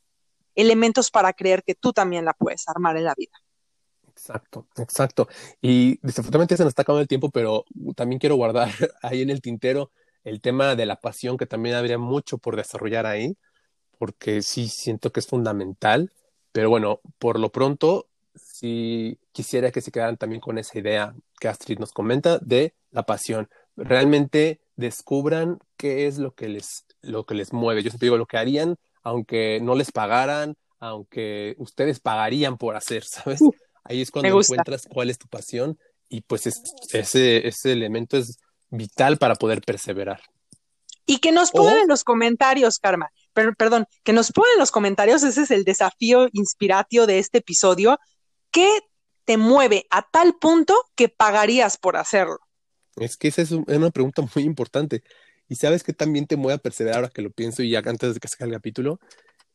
elementos 0.56 1.12
para 1.12 1.34
creer 1.34 1.64
que 1.64 1.76
tú 1.76 1.94
también 1.94 2.26
la 2.26 2.34
puedes 2.34 2.68
armar 2.68 2.98
en 2.98 3.06
la 3.06 3.14
vida. 3.16 3.32
Exacto, 4.10 4.68
exacto. 4.78 5.28
Y 5.62 5.98
desafortunadamente 6.06 6.58
se 6.58 6.64
nos 6.64 6.72
está 6.72 6.82
acabando 6.82 7.02
el 7.02 7.08
tiempo, 7.08 7.30
pero 7.30 7.64
también 7.96 8.20
quiero 8.20 8.36
guardar 8.36 8.70
ahí 9.02 9.22
en 9.22 9.30
el 9.30 9.42
tintero 9.42 9.92
el 10.24 10.42
tema 10.42 10.76
de 10.76 10.86
la 10.86 10.98
pasión, 10.98 11.38
que 11.38 11.46
también 11.46 11.76
habría 11.76 11.98
mucho 11.98 12.38
por 12.38 12.56
desarrollar 12.56 13.06
ahí, 13.06 13.36
porque 13.98 14.42
sí 14.42 14.68
siento 14.70 15.12
que 15.12 15.20
es 15.20 15.28
fundamental. 15.28 16.12
Pero 16.52 16.70
bueno, 16.70 17.02
por 17.20 17.40
lo 17.40 17.52
pronto, 17.52 18.08
sí 18.36 19.18
quisiera 19.32 19.72
que 19.72 19.82
se 19.82 19.92
quedaran 19.92 20.18
también 20.18 20.42
con 20.42 20.58
esa 20.58 20.78
idea 20.80 21.14
que 21.40 21.48
Astrid 21.48 21.80
nos 21.80 21.92
comenta 21.92 22.40
de 22.40 22.74
la 22.92 23.04
pasión. 23.04 23.50
Realmente 23.76 24.60
descubran 24.76 25.60
qué 25.78 26.08
es 26.08 26.18
lo 26.18 26.34
que 26.34 26.48
les, 26.50 26.86
lo 27.02 27.26
que 27.26 27.36
les 27.36 27.54
mueve. 27.54 27.84
Yo 27.84 27.90
siempre 27.92 28.08
digo 28.08 28.18
lo 28.18 28.26
que 28.26 28.38
harían, 28.38 28.76
aunque 29.04 29.60
no 29.62 29.76
les 29.76 29.92
pagaran, 29.92 30.56
aunque 30.80 31.56
ustedes 31.58 32.00
pagarían 32.00 32.58
por 32.58 32.76
hacer, 32.76 33.04
¿sabes? 33.10 33.42
Uh, 33.42 33.52
Ahí 33.84 34.02
es 34.02 34.12
cuando 34.12 34.28
encuentras 34.54 34.84
cuál 34.88 35.10
es 35.10 35.18
tu 35.18 35.28
pasión 35.28 35.78
y 36.10 36.22
pues 36.22 36.48
es- 36.48 36.62
ese, 36.92 37.48
ese 37.48 37.72
elemento 37.72 38.18
es 38.18 38.38
vital 38.70 39.18
para 39.18 39.36
poder 39.36 39.62
perseverar. 39.62 40.22
Y 41.06 41.18
que 41.20 41.32
nos 41.32 41.52
pongan 41.52 41.78
O 41.78 41.82
en 41.82 41.88
los 41.88 42.04
comentarios, 42.04 42.78
Karma, 42.80 43.10
per- 43.34 43.56
perdón, 43.56 43.86
que 44.04 44.14
nos 44.14 44.32
pongan 44.32 44.52
en 44.54 44.60
los 44.60 44.72
comentarios, 44.72 45.24
ese 45.24 45.42
es 45.42 45.52
el 45.52 45.64
desafío 45.64 46.28
inspiratio 46.34 47.08
de 47.08 47.20
este 47.20 47.40
episodio, 47.40 47.98
¿qué 48.52 48.70
te 49.26 49.38
mueve 49.38 49.86
a 49.90 50.04
tal 50.10 50.36
punto 50.40 50.76
que 50.96 51.10
pagarías 51.10 51.78
por 51.78 51.98
hacerlo? 51.98 52.38
es 52.96 53.16
que 53.16 53.30
esa 53.30 53.42
es, 53.42 53.52
un- 53.52 53.64
es 53.68 53.78
una 53.78 53.92
pregunta 53.92 54.22
muy 54.36 54.44
importante. 54.44 55.04
Y 55.48 55.56
sabes 55.56 55.84
que 55.84 55.94
también 55.94 56.28
te 56.28 56.36
mueve 56.36 56.56
a 56.56 56.58
perseverar 56.58 56.98
ahora 57.00 57.10
que 57.10 57.22
lo 57.22 57.32
pienso 57.32 57.64
y 57.64 57.70
ya 57.72 57.80
antes 57.86 58.14
de 58.14 58.20
que 58.20 58.28
salga 58.28 58.48
el 58.48 58.52
capítulo, 58.54 59.00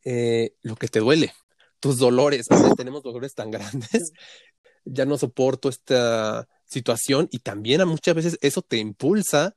eh, 0.03 0.55
lo 0.63 0.75
que 0.75 0.87
te 0.87 0.99
duele, 0.99 1.31
tus 1.79 1.99
dolores. 1.99 2.51
A 2.51 2.55
veces 2.55 2.75
tenemos 2.75 3.03
dolores 3.03 3.33
tan 3.35 3.51
grandes 3.51 4.11
ya 4.85 5.05
no 5.05 5.17
soporto 5.17 5.69
esta 5.69 6.47
situación 6.65 7.27
y 7.31 7.39
también 7.39 7.81
a 7.81 7.85
muchas 7.85 8.15
veces 8.15 8.37
eso 8.41 8.61
te 8.61 8.77
impulsa 8.77 9.55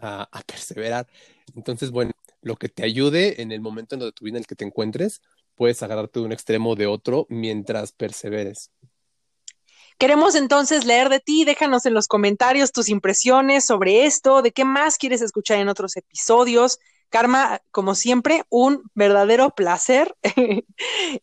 a, 0.00 0.42
perseverar. 0.46 1.06
Entonces, 1.56 1.90
bueno, 1.90 2.12
lo 2.40 2.56
que 2.56 2.68
te 2.68 2.84
ayude 2.84 3.42
en 3.42 3.52
el 3.52 3.60
momento 3.60 3.94
en 3.96 4.12
tu 4.12 4.24
vida 4.24 4.36
en 4.36 4.42
el 4.42 4.46
que 4.46 4.54
te 4.54 4.64
encuentres, 4.64 5.20
puedes 5.54 5.82
agarrarte 5.82 6.20
de 6.20 6.26
un 6.26 6.32
extremo 6.32 6.76
de 6.76 6.86
otro 6.86 7.26
mientras 7.28 7.92
perseveres. 7.92 8.70
Queremos 9.98 10.36
entonces 10.36 10.84
leer 10.84 11.08
de 11.08 11.18
ti, 11.18 11.44
déjanos 11.44 11.84
en 11.84 11.94
los 11.94 12.06
comentarios 12.06 12.70
tus 12.70 12.88
impresiones 12.88 13.64
sobre 13.64 14.06
esto, 14.06 14.42
de 14.42 14.52
qué 14.52 14.64
más 14.64 14.96
quieres 14.96 15.22
escuchar 15.22 15.58
en 15.58 15.68
otros 15.68 15.96
episodios. 15.96 16.78
Karma, 17.10 17.60
como 17.72 17.96
siempre, 17.96 18.44
un 18.48 18.82
verdadero 18.94 19.50
placer 19.50 20.14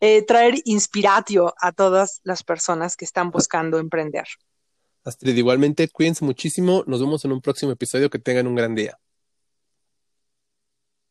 eh, 0.00 0.22
traer 0.22 0.56
inspiratio 0.64 1.54
a 1.58 1.72
todas 1.72 2.20
las 2.24 2.42
personas 2.42 2.96
que 2.96 3.06
están 3.06 3.30
buscando 3.30 3.78
emprender. 3.78 4.26
Astrid, 5.06 5.36
igualmente, 5.36 5.88
cuídense 5.88 6.24
muchísimo. 6.24 6.84
Nos 6.86 7.00
vemos 7.00 7.24
en 7.24 7.32
un 7.32 7.40
próximo 7.40 7.72
episodio. 7.72 8.10
Que 8.10 8.18
tengan 8.18 8.46
un 8.46 8.54
gran 8.56 8.74
día. 8.74 8.98